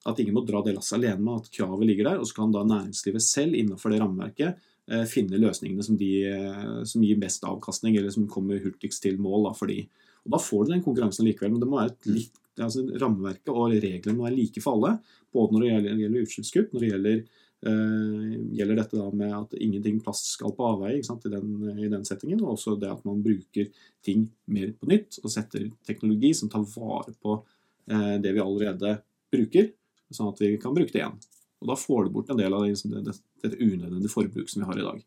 [0.04, 2.18] At ingen må dra det lasset alene med at kravet ligger der.
[2.18, 4.73] Og så kan da næringslivet selv innenfor det rammeverket Eh,
[5.08, 9.48] finne løsningene som, de, eh, som, gir best avkastning, eller som kommer hurtigst til mål
[9.48, 9.84] da, for de.
[10.24, 13.52] Og Da får du den konkurransen likevel, men det må være et litt, altså rammeverket
[13.52, 14.98] og reglene må være like for alle.
[15.34, 17.18] Både når det gjelder, gjelder utslippskutt, når det gjelder,
[17.66, 18.28] uh,
[18.60, 21.50] gjelder dette da med at ingenting plast skal på avveie i, den,
[21.82, 23.68] i den settingen, og også det at man bruker
[24.06, 28.96] ting mer på nytt og setter teknologi som tar vare på uh, det vi allerede
[29.34, 29.72] bruker,
[30.14, 31.18] sånn at vi kan bruke det igjen.
[31.60, 33.18] Og Da får du bort en del av det, det,
[33.52, 35.04] det unødvendige forbruk som vi har i dag.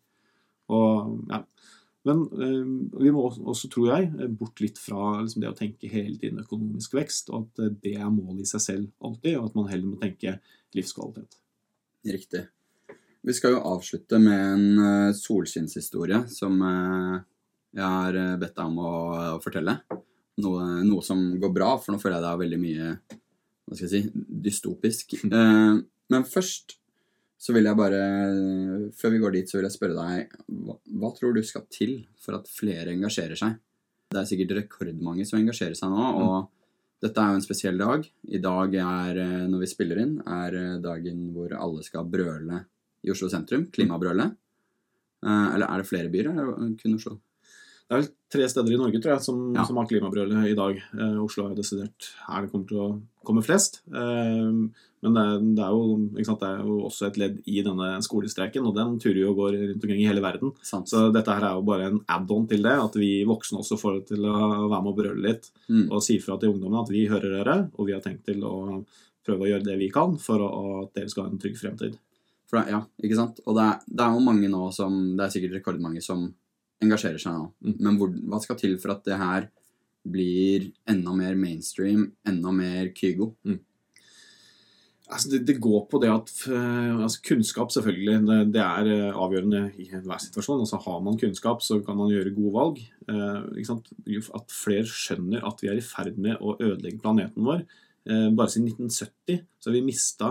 [0.75, 1.41] Og, ja.
[2.07, 2.67] Men øh,
[3.03, 6.95] vi må også, tror jeg, bort litt fra liksom, det å tenke hele tiden økonomisk
[6.95, 9.99] vekst, og at det er målet i seg selv alltid, og at man heller må
[9.99, 10.37] tenke
[10.77, 11.39] livskvalitet.
[12.07, 12.45] Riktig.
[13.27, 17.17] Vi skal jo avslutte med en uh, solskinnshistorie som uh,
[17.75, 18.93] jeg har bedt deg om å,
[19.35, 19.75] å fortelle.
[20.45, 22.91] Noe, noe, som går bra, for nå føler jeg det er veldig mye
[23.67, 25.17] hva skal jeg si, dystopisk.
[26.13, 26.77] Men først
[27.37, 28.01] så vil jeg bare
[28.97, 31.99] Før vi går dit, så vil jeg spørre deg hva, hva, tror du skal til
[32.21, 33.59] for at flere engasjerer seg?
[34.09, 36.21] Det er sikkert rekordmange som engasjerer seg nå, mm.
[36.23, 38.07] og dette er jo en spesiell dag.
[38.33, 42.63] I dag er, eh, når vi spiller inn, er eh, dagen hvor alle skal brøle
[43.05, 43.67] i Oslo sentrum.
[43.73, 44.31] Klimabrøle.
[45.21, 47.19] Eh, eller er det flere byer, eller kun Oslo?
[47.87, 49.63] Det er vel tre steder i Norge tror jeg, som, ja.
[49.63, 50.79] som har klimabrølet i dag.
[50.91, 52.87] Eh, Oslo er desidert her det kommer til å
[53.27, 53.79] komme flest.
[53.87, 54.49] Eh,
[55.05, 57.87] men det er, det, er jo, sant, det er, jo, også et ledd i denne
[58.03, 60.51] skolestreiken, og den turer jo og går rundt omkring i hele verden.
[60.67, 60.91] Sant.
[60.91, 64.01] Så dette her er jo bare en add-on til det, at vi voksne også får
[64.09, 64.35] til å
[64.65, 65.47] være med og brøle litt.
[65.69, 65.85] Mm.
[65.85, 68.81] Og si fra til ungdommen at vi hører dere, og vi har tenkt til å
[69.27, 71.95] prøve å gjøre det vi kan for å, at dere skal ha en trygg fremtid.
[72.51, 73.39] Det, ja, ikke sant?
[73.47, 76.29] Og det er, det er jo mange nå som Det er sikkert rekordmange som
[76.83, 77.47] engasjerer seg nå.
[77.65, 77.77] Mm.
[77.79, 79.49] Men hvor, hva skal til for at det her
[80.07, 83.33] blir enda mer mainstream, enda mer Kygo?
[83.47, 83.59] Mm.
[85.07, 89.19] Altså det, det, går på det at uh, altså Kunnskap, selvfølgelig, det, det, er uh,
[89.23, 90.65] avgjørende i enhver situasjon.
[90.65, 92.81] Altså Har man kunnskap, så kan man gjøre gode valg.
[93.07, 97.63] Uh, at flere skjønner at vi er i ferd med å ødelegge planeten vår.
[98.07, 100.27] bare siden 1970 så har vi mista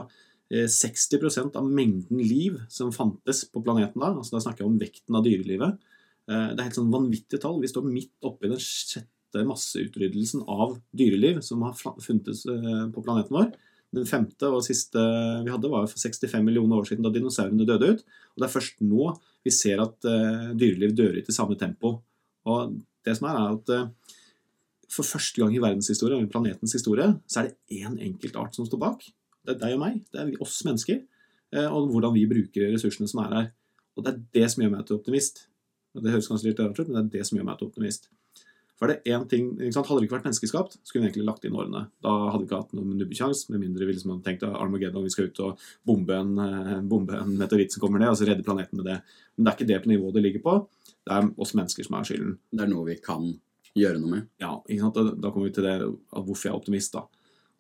[0.49, 4.13] 60% av mengden liv som fantes på planeten da.
[4.15, 5.81] Altså Da snakker jeg om vekten av dyrelivet.
[6.27, 7.61] Eh, det er helt sånn vanvittige tall.
[7.63, 13.37] Vi står midt oppi den sjette masseutryddelsen av dyreliv som har funtes eh, på planeten
[13.37, 13.53] vår.
[13.97, 15.01] Den femte og siste
[15.47, 18.03] vi hadde, var for 65 millioner år siden, da dinosaurene døde ut.
[18.35, 19.13] Og Det er først nå
[19.47, 21.93] vi ser at uh, dyreliv dør ut i samme tempo.
[22.51, 22.75] Og
[23.07, 27.79] det som er, er at for første gang i verdenshistorien, planetens historie, så er det
[27.79, 29.07] én enkelt art som står bak.
[29.47, 30.03] Det er deg og meg.
[30.11, 30.99] Det er oss mennesker.
[31.71, 33.49] og hvordan vi bruker ressursene som er her.
[33.95, 35.47] Og det er det som gjør meg til optimist.
[36.03, 38.09] Det høres kanskje litt rart ut, men det er det som gjør meg til optimist.
[38.77, 41.87] For det en ting, Hadde det ikke vært menneskeskapt, skulle vi egentlig lagt inn årene.
[42.05, 45.07] Da hadde vi ikke hatt noen nubbekjangs, med mindre vi liksom hadde tenkt at Armageddon,
[45.07, 48.29] vi skal ut og bombe en, eh, bombe en meteoritt som kommer ned, og så
[48.29, 48.99] redde planeten med det.
[49.37, 50.69] Men det er ikke det på nivået det ligger på.
[51.07, 52.39] Det er oss mennesker som er skylden.
[52.53, 53.41] Det er noe vi kan
[53.75, 54.29] gjøre noe med.
[54.41, 54.95] Ja, ikke sant?
[54.95, 55.77] Da, da kommer vi til det
[56.13, 56.93] hvorfor jeg er optimist.
[56.93, 57.07] da.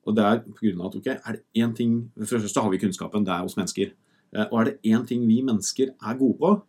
[0.06, 2.62] Og det er på grunn av at ok, er det én ting For det første
[2.62, 3.92] har vi kunnskapen, det er oss mennesker.
[4.36, 6.62] Eh, og er det én ting vi mennesker er gode på,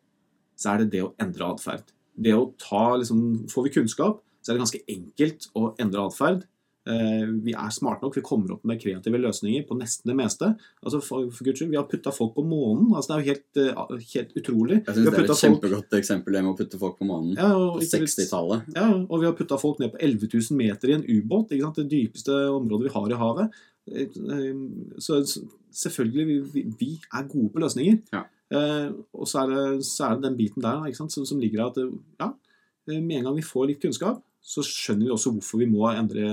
[0.58, 1.94] så er det det å endre atferd.
[2.18, 6.46] Det å ta, liksom, Får vi kunnskap, så er det ganske enkelt å endre atferd.
[6.88, 10.54] Eh, vi er smarte nok, vi kommer opp med kreative løsninger på nesten det meste.
[10.80, 12.94] Altså, for, for Guds skyld, Vi har putta folk på månen.
[12.96, 14.78] Altså, det er jo helt, uh, helt utrolig.
[14.80, 15.42] Jeg synes Det er et folk...
[15.42, 17.36] kjempegodt eksempel det med å putte folk på månen.
[17.36, 18.72] Ja, på 60-tallet.
[18.78, 21.52] Ja, og vi har putta folk ned på 11 000 meter i en ubåt.
[21.52, 23.62] Det dypeste området vi har i havet.
[23.92, 24.56] Eh,
[25.04, 25.20] så
[25.84, 28.00] selvfølgelig, vi, vi er gode på løsninger.
[28.16, 28.24] Ja.
[28.48, 31.72] Eh, og så er, det, så er, det, den biten der som, som, ligger der
[31.74, 31.80] at
[32.22, 32.30] ja,
[32.88, 35.90] eh, med en gang vi får litt kunnskap, så skjønner vi også hvorfor vi må
[35.92, 36.30] endre,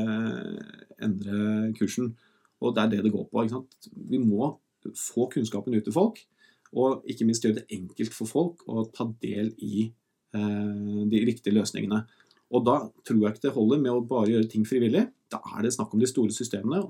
[1.03, 2.13] endre kursen.
[2.63, 3.65] Og det er det det går på.
[4.13, 4.53] Vi må
[4.95, 6.21] få kunnskapen ut til folk,
[6.75, 11.57] og ikke minst gjøre det enkelt for folk å ta del i eh, de riktige
[11.57, 12.05] løsningene.
[12.55, 15.09] Og da tror jeg ikke det holder med å bare gjøre ting frivillig.
[15.33, 16.85] Da er det snakk om de store systemene.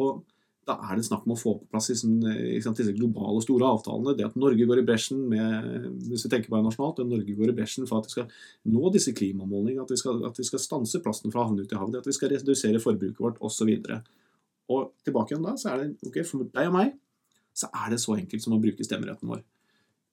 [0.00, 0.22] Og
[0.68, 3.70] da er det snakk om å få på plass disse, ikke sant, disse globale, store
[3.74, 4.14] avtalene.
[4.18, 7.52] Det at Norge går i bresjen med, hvis vi tenker bare nasjonalt, at Norge går
[7.52, 8.28] i bresjen for at vi skal
[8.74, 11.80] nå disse klimamålene, at vi skal, at vi skal stanse plasten fra å ut i
[11.80, 13.72] havet, at vi skal redusere forbruket vårt osv.
[13.72, 14.12] Og,
[14.70, 16.92] og tilbake igjen da, så er det ok, for deg og meg
[17.56, 19.42] så er det så enkelt som å bruke stemmeretten vår.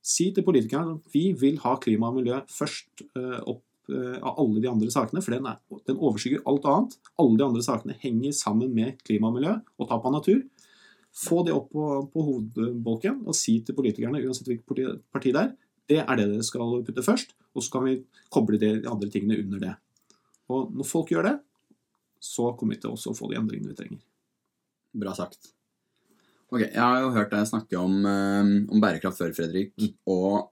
[0.07, 4.61] Si til politikerne at vi vil ha klima og miljø først uh, opp av alle
[4.63, 6.97] de andre sakene, for den, er, den, overskygger alt annet.
[7.21, 10.43] Alle de andre sakene henger sammen med klima og miljø og tap av natur.
[11.17, 15.53] Få det opp på, på hovedbolken og si til politikerne, uansett hvilket parti det er,
[15.87, 17.97] det er det dere skal putte først, og så kan vi
[18.33, 19.73] koble de andre tingene under det.
[20.53, 21.35] Og når folk gjør det,
[22.23, 24.01] så kommer vi til også å få de endringene vi trenger.
[24.97, 25.53] Bra sagt.
[26.47, 29.73] Ok, Jeg har jo hørt deg snakke om, um, om bærekraft før, Fredrik.
[29.79, 29.93] Mm.
[30.13, 30.47] Og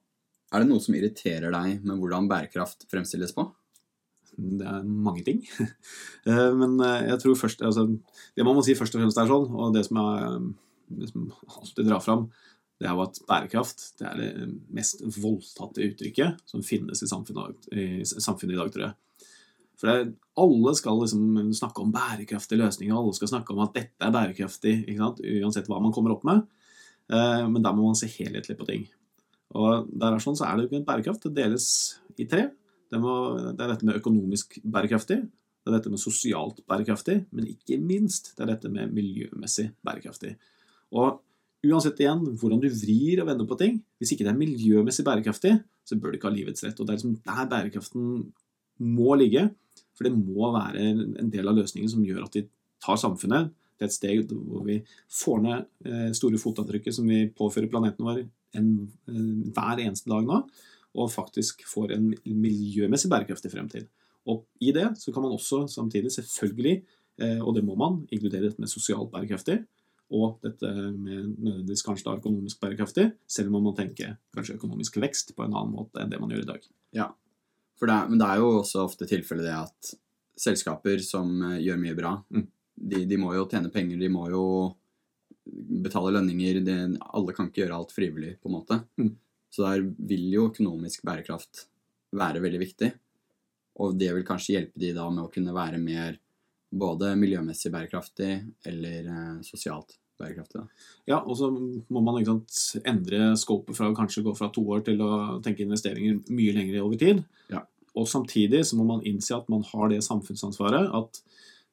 [0.53, 3.47] er det noe som irriterer deg med hvordan bærekraft fremstilles på?
[4.35, 5.43] Det er mange ting.
[6.25, 7.83] Eh, men eh, jeg tror først altså,
[8.33, 10.39] Det man må si først og fremst er sånn, og det som, jeg,
[10.97, 11.27] det som
[11.59, 12.23] alltid drar fram,
[12.81, 17.69] det er jo at bærekraft det er det mest voldtatte uttrykket som finnes i samfunnet,
[17.69, 19.29] i samfunnet i dag, tror jeg.
[19.77, 24.07] For det, alle skal liksom snakke om bærekraftige løsninger, alle skal snakke om at dette
[24.07, 26.41] er bærekraftig, uansett hva man kommer opp med.
[27.13, 28.89] Eh, men der må man se helhetlig på ting.
[29.55, 31.27] Og der er sånn så er det jo ikke en bærekraft.
[31.27, 31.67] Det deles
[32.19, 32.49] i tre.
[32.91, 35.17] Det, må, det, er dette med økonomisk bærekraftig,
[35.65, 40.35] det er dette med sosialt bærekraftig, men ikke minst det er dette med miljømessig bærekraftig.
[40.93, 41.17] Og
[41.65, 45.55] uansett igjen hvordan du vrir og vender på ting, hvis ikke det er miljømessig bærekraftig,
[45.85, 46.77] så bør du ikke ha livets rett.
[46.77, 48.05] Og det er liksom der bærekraften
[48.85, 49.47] må ligge.
[49.97, 52.45] For det må være en del av løsningen som gjør at vi
[52.83, 54.77] tar samfunnet til et steg hvor vi
[55.11, 58.21] får ned eh, store fotavtrykket som vi påfører planeten vår
[58.57, 58.71] en,
[59.55, 60.41] hver eneste dag nå,
[60.95, 63.87] og faktisk får en miljømessig bærekraftig fremtid.
[64.31, 66.75] Og i det så kan man også samtidig, selvfølgelig,
[67.21, 69.59] eh, og det må man, inkludere dette med sosialt bærekraftig,
[70.15, 74.99] og dette med nødvendigvis kanskje da økonomisk bærekraftig, selv om man må tenke kanskje økonomisk
[75.01, 76.67] vekst på en annen måte enn det man gjør i dag.
[76.95, 77.07] Ja,
[77.81, 79.95] det er, men det er jo også ofte tilfellet det at
[80.39, 82.47] selskaper som eh, gjør mye bra, mm.
[82.91, 84.45] de, de, må jo tjene penger, de må jo
[85.85, 86.61] betale lønninger.
[86.65, 88.81] Det, alle kan ikke gjøre alt frivillig, på en måte.
[89.01, 89.13] Mm.
[89.53, 91.67] Så der vil jo økonomisk bærekraft
[92.15, 92.91] være veldig viktig.
[93.83, 96.17] Og det vil kanskje hjelpe de da med å kunne være mer
[96.75, 98.31] både miljømessig bærekraftig
[98.67, 100.61] eller eh, sosialt bærekraftig.
[100.61, 100.89] Da.
[101.11, 104.83] Ja, og så må man sant, endre scopet fra å kanskje gå fra to år
[104.87, 107.23] til å tenke investeringer mye lenger over tid.
[107.51, 107.65] Ja.
[107.95, 111.21] Og samtidig så må man innse at man har det samfunnsansvaret at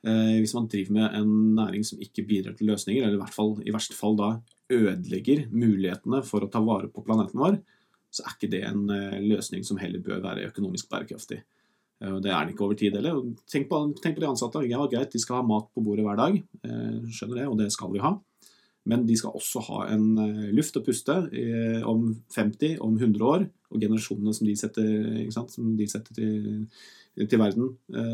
[0.02, 3.52] hvis man driver med en næring som ikke bidrar til løsninger, eller i hvert fall
[3.62, 4.32] i verste fall da
[4.72, 7.60] ødelegger mulighetene for å ta vare på planeten vår,
[8.12, 11.40] så er ikke det en eh, løsning som heller bør være økonomisk bærekraftig.
[12.02, 13.22] Eh, det er det ikke over tid heller.
[13.48, 14.64] Tenk på, tenk på de ansatte.
[14.68, 16.36] Ja, greit, de skal ha mat på bordet hver dag.
[16.36, 18.18] Eh, skjønner det, og det skal vi ha.
[18.88, 21.14] Men de skal også ha en eh, luft å puste
[21.88, 23.46] om 50, om 100 år.
[23.72, 24.88] Og generasjonene som de setter,
[25.32, 26.66] som de setter til,
[27.16, 27.70] til, verden,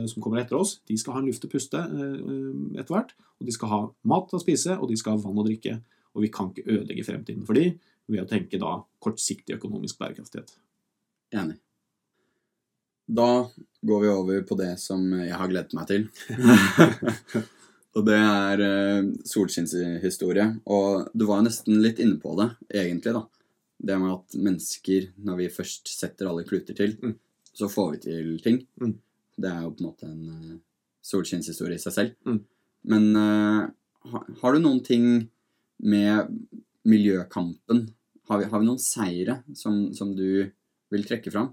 [0.07, 3.11] som kommer etter oss, de skal ha en luft å puste etter hvert.
[3.41, 3.81] Og de skal ha
[4.13, 5.81] mat å spise, og de skal ha vann å drikke.
[6.15, 7.73] Og vi kan ikke ødelegge fremtiden for de
[8.09, 10.55] ved å tenke da kortsiktig økonomisk bærekraftighet.
[11.37, 11.59] Enig.
[13.09, 13.49] Da
[13.81, 16.09] går vi over på det som jeg har gledet meg til.
[17.99, 20.47] og det er uh, solskinnshistorie.
[20.71, 23.25] Og du var nesten litt inne på det, egentlig, da.
[23.79, 27.15] Det med at mennesker, når vi først setter alle kluter til, mm.
[27.55, 28.63] så får vi til ting.
[28.83, 28.95] Mm.
[29.39, 30.55] Det er jo på en måte en uh,
[31.11, 32.15] solskinnshistorie i seg selv.
[32.29, 32.41] Mm.
[32.95, 33.67] Men uh,
[34.13, 35.09] ha, har du noen ting
[35.79, 36.35] med
[36.89, 37.85] miljøkampen
[38.29, 40.51] Har vi, har vi noen seire som, som du
[40.93, 41.53] vil trekke fram?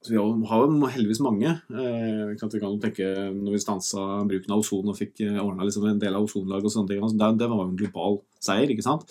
[0.00, 1.50] Så vi har jo heldigvis mange.
[1.68, 5.84] Eh, vi kan tenke Når vi stansa bruken av ozon og fikk eh, ordna liksom
[5.90, 8.72] en del av ozonlaget og sånne ting, altså, det, det, var jo en global seier,
[8.72, 9.04] ikke sant?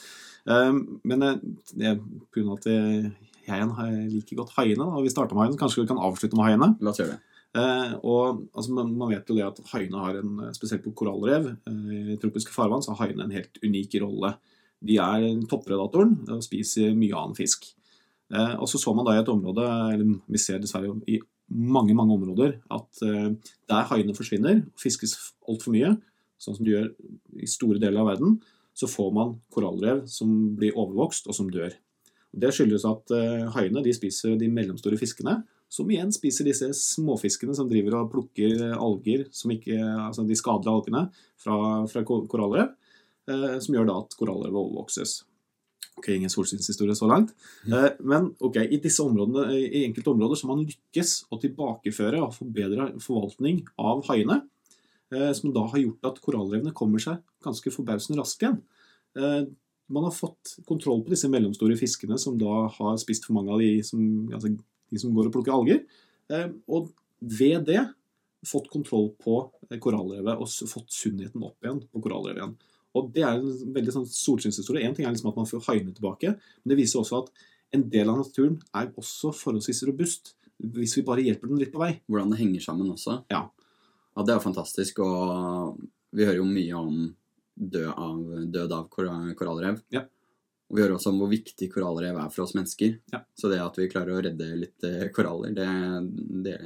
[0.49, 0.73] Eh,
[1.05, 1.95] men pga.
[1.99, 2.69] på grunn av at
[3.49, 6.73] jeg liker godt haiene, og vi starta med haiene, kanskje vi kan avslutte med haiene?
[6.81, 7.23] La oss gjøre det.
[7.57, 11.47] Eh, og altså, man, man, vet jo det at haiene har en Spesielt på korallrev
[11.49, 14.35] eh, i tropiske farvann så har haiene en helt unik rolle.
[14.85, 17.71] De er toppredatoren og spiser mye annen fisk.
[18.29, 21.19] Eh, og så så man da i et område, eller vi ser dessverre i
[21.49, 23.29] mange mange områder, at eh,
[23.69, 25.15] der haiene forsvinner og fiskes
[25.49, 25.95] altfor mye,
[26.39, 26.89] sånn som de gjør
[27.41, 28.37] i store deler av verden,
[28.77, 31.73] så får man korallrev som blir overvokst, og som dør.
[32.29, 37.53] Det skyldes at eh, haiene de spiser de mellomstore fiskene, som igjen spiser disse småfiskene
[37.57, 41.03] som driver og plukker alger, ikke, altså de skadelige algene,
[41.37, 41.57] fra,
[41.89, 42.71] fra korallrev,
[43.29, 45.19] som gjør da at korallrev overvokses.
[45.99, 47.35] Ok, ingen solskinnshistorie så langt.
[47.67, 47.99] Mm.
[48.07, 52.93] Men ok, i disse områdene, i enkelte områder så man lykkes å tilbakeføre og forbedre
[53.03, 54.41] forvaltning av haiene.
[55.11, 58.59] eh, som da har gjort at korallrevene kommer seg ganske forbausende raskt igjen.
[59.17, 59.47] Eh,
[59.89, 63.63] man har fått kontroll på disse mellomstore fiskene som da har spist for mange av
[63.63, 65.81] de som, altså, de som går og plukker alger.
[66.29, 67.81] Eh, og ved det
[68.45, 69.41] fått kontroll på
[69.81, 72.53] korallrevet og fått sunnheten opp igjen på korallrevet igjen.
[72.97, 74.85] Og det er en veldig sånn solskinnshistorie.
[74.87, 77.31] En ting er liksom at man får haiene tilbake, men det viser også at
[77.77, 81.79] en del av naturen er også forholdsvis robust hvis vi bare hjelper den litt på
[81.79, 81.93] vei.
[82.09, 83.21] Hvordan det henger sammen også.
[83.31, 83.45] Ja.
[84.15, 85.77] Ja, det er jo fantastisk, og
[86.11, 86.97] vi hører jo mye om
[87.55, 88.17] død av,
[88.51, 89.79] død av kor- korallrev.
[89.93, 90.01] Ja.
[90.69, 92.97] Og vi hører også om hvor viktig korallrev er for oss mennesker.
[93.13, 93.21] Ja.
[93.37, 95.69] Så det at vi klarer å redde litt eh, koraller, det,
[96.45, 96.57] det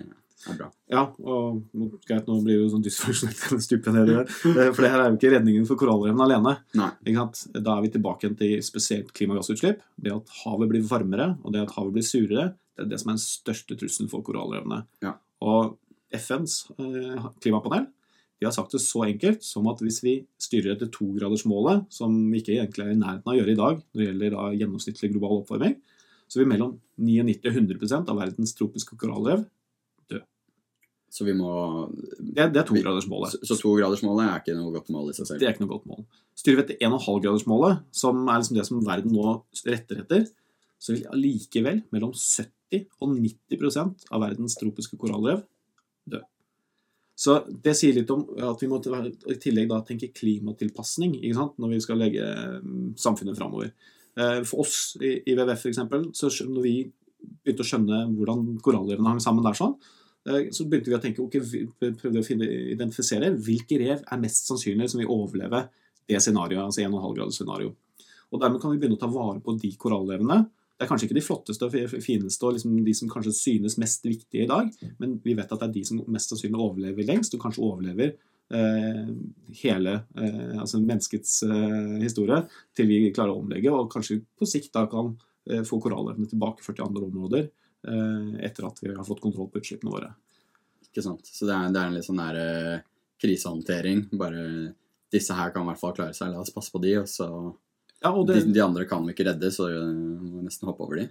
[0.52, 0.68] er bra.
[0.92, 1.62] Ja, og
[2.08, 3.40] greit, nå blir det jo sånn dysfunksjonelt
[4.10, 4.18] det.
[4.20, 6.56] Eh, For det her er jo ikke redningen for korallrevene alene.
[6.80, 6.90] Nei.
[7.06, 7.44] Ikke sant?
[7.56, 9.82] Da er vi tilbake til spesielt klimagassutslipp.
[9.96, 13.12] Det at havet blir varmere, og det at havet blir surere, det er det som
[13.14, 14.84] er den største trusselen for korallrevene.
[15.06, 15.16] Ja.
[15.46, 15.78] Og
[16.14, 17.90] FNs eh, klimapanel
[18.44, 22.42] de har sagt det så enkelt som at hvis vi styrer etter togradersmålet, som vi
[22.42, 25.10] ikke egentlig er i nærheten av å gjøre i dag når det gjelder da gjennomsnittlig
[25.14, 25.78] global oppvarming,
[26.28, 29.46] så vil mellom 99 og 100% av verdens tropiske korallrev
[31.14, 31.54] Så vi må
[32.18, 33.36] Det, det er togradersmålet.
[33.36, 35.42] Så, så togradersmålet er ikke noe godt mål i seg selv.
[35.42, 36.06] Det er ikke noe godt mål.
[36.40, 39.36] Styrer vi etter 1,5-gradersmålet, som er liksom det som verden nå
[39.70, 40.26] retter etter,
[40.82, 45.44] så vil allikevel mellom 70 og 90% av verdens tropiske korallrev
[46.10, 46.24] dø.
[47.14, 51.60] Så det sier litt om at vi må i tillegg da tenke klimatilpasning ikke sant?
[51.62, 52.26] når vi skal legge
[52.66, 53.70] mm, samfunnet framover.
[54.50, 56.78] For oss i WWF eksempel, når vi
[57.46, 61.20] begynte å skjønne hvordan korallrevene hang sammen der sånn, eh, så begynte vi å tenke,
[61.20, 62.28] ok, vi prøvde å
[62.74, 65.66] identifisere hvilke rev er mest sannsynlig som vil overleve
[66.08, 67.74] det scenarioet, altså 1,5-gradersscenario.
[68.34, 70.40] Og dermed kan vi begynne å ta vare på de korallrevene.
[70.74, 74.06] Det er kanskje ikke de flotteste og fineste og liksom de som kanskje synes mest
[74.08, 77.36] viktige i dag, men vi vet at det er de som mest sannsynlig overlever lengst,
[77.36, 78.16] og kanskje overlever
[78.58, 79.12] eh,
[79.62, 82.42] hele eh, altså menneskets eh, historie
[82.76, 85.14] til vi klarer å omlegge, og kanskje på sikt da kan
[85.52, 89.60] eh, få korallrevene tilbake 40 andre områder eh, etter at vi har fått kontroll på
[89.60, 90.14] utslippene våre.
[90.94, 91.26] Ikke sant?
[91.26, 92.86] Så det er, det er en litt sånn der eh,
[93.24, 94.06] krisehåndtering.
[94.20, 94.46] Bare
[95.14, 97.28] disse her kan i hvert fall klare seg, la oss passe på de, og så
[98.04, 100.86] Ja, og de, det, de andre kan vi ikke redde, så vi må nesten hoppe
[100.86, 101.08] over de.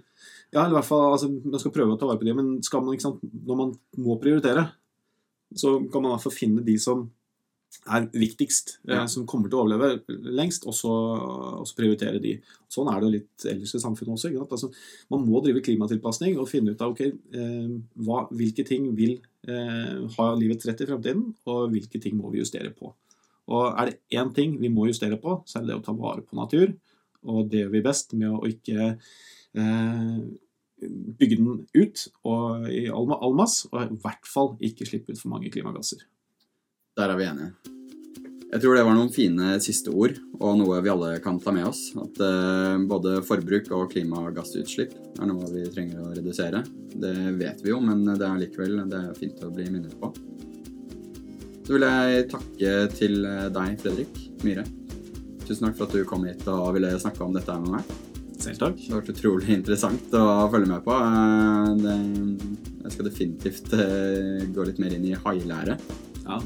[0.53, 2.55] Ja, eller i hvert fall, altså, Man skal prøve å ta vare på de, men
[2.65, 3.73] skal man, ikke sant, når man
[4.05, 4.67] må prioritere,
[5.57, 7.07] så kan man i hvert fall finne de som
[7.85, 9.01] er viktigst, Ja.
[9.01, 10.93] eh, som kommer til å overleve lengst, og så,
[11.75, 12.39] prioritere de.
[12.69, 14.47] Sånn er det jo litt ellers i samfunnet også.
[14.49, 14.71] Altså,
[15.11, 17.69] man må drive klimatilpasning og finne ut av okay, eh,
[17.99, 22.39] hva, hvilke ting vil eh, ha livets rett i fremtiden, og hvilke ting må vi
[22.39, 22.93] justere på.
[23.49, 25.91] Og er det én ting vi må justere på, så er det det å ta
[25.91, 26.73] vare på natur.
[27.25, 28.97] Og det gjør vi best med å ikke
[29.55, 30.19] eh,
[31.19, 35.19] bygge den ut og i all, all mass, og i hvert fall ikke slippe ut
[35.19, 36.03] for mange klimagasser.
[36.97, 37.53] Der er vi enige.
[38.53, 41.65] Jeg tror det var noen fine siste ord, og noe vi alle kan ta med
[41.65, 41.87] oss.
[41.97, 46.61] At eh, både forbruk og klimagassutslipp er noe vi trenger å redusere.
[46.93, 50.11] Det vet vi jo, men det er likevel det er fint å bli minnet på.
[51.63, 54.67] Så vil jeg takke til eh, deg, Fredrik Myhre.
[55.47, 57.95] Tusen takk for at du kom hit og ville snakke om dette med meg.
[58.37, 58.77] Selv takk.
[58.77, 60.99] Det har vært utrolig interessant å følge med på.
[61.09, 61.97] Eh, Det,
[62.83, 63.73] jeg skal definitivt
[64.53, 65.79] gå litt mer inn i hailære.
[66.27, 66.37] Ja,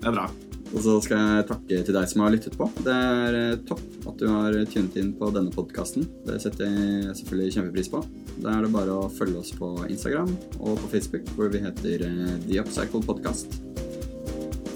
[0.00, 0.30] det er bra.
[0.70, 2.68] Og så skal jeg takke til deg som har lyttet på.
[2.86, 6.06] Det er eh, topp at du har tunet inn på denne podkasten.
[6.26, 8.02] Det setter jeg selvfølgelig kjempepris på.
[8.38, 10.30] Da er det bare å følge oss på Instagram
[10.60, 13.58] og på Facebook, hvor vi heter eh, The Upcycle Podcast.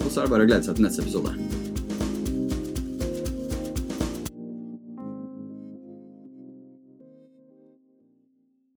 [0.03, 1.64] Og så er det bare å glede seg til neste episode.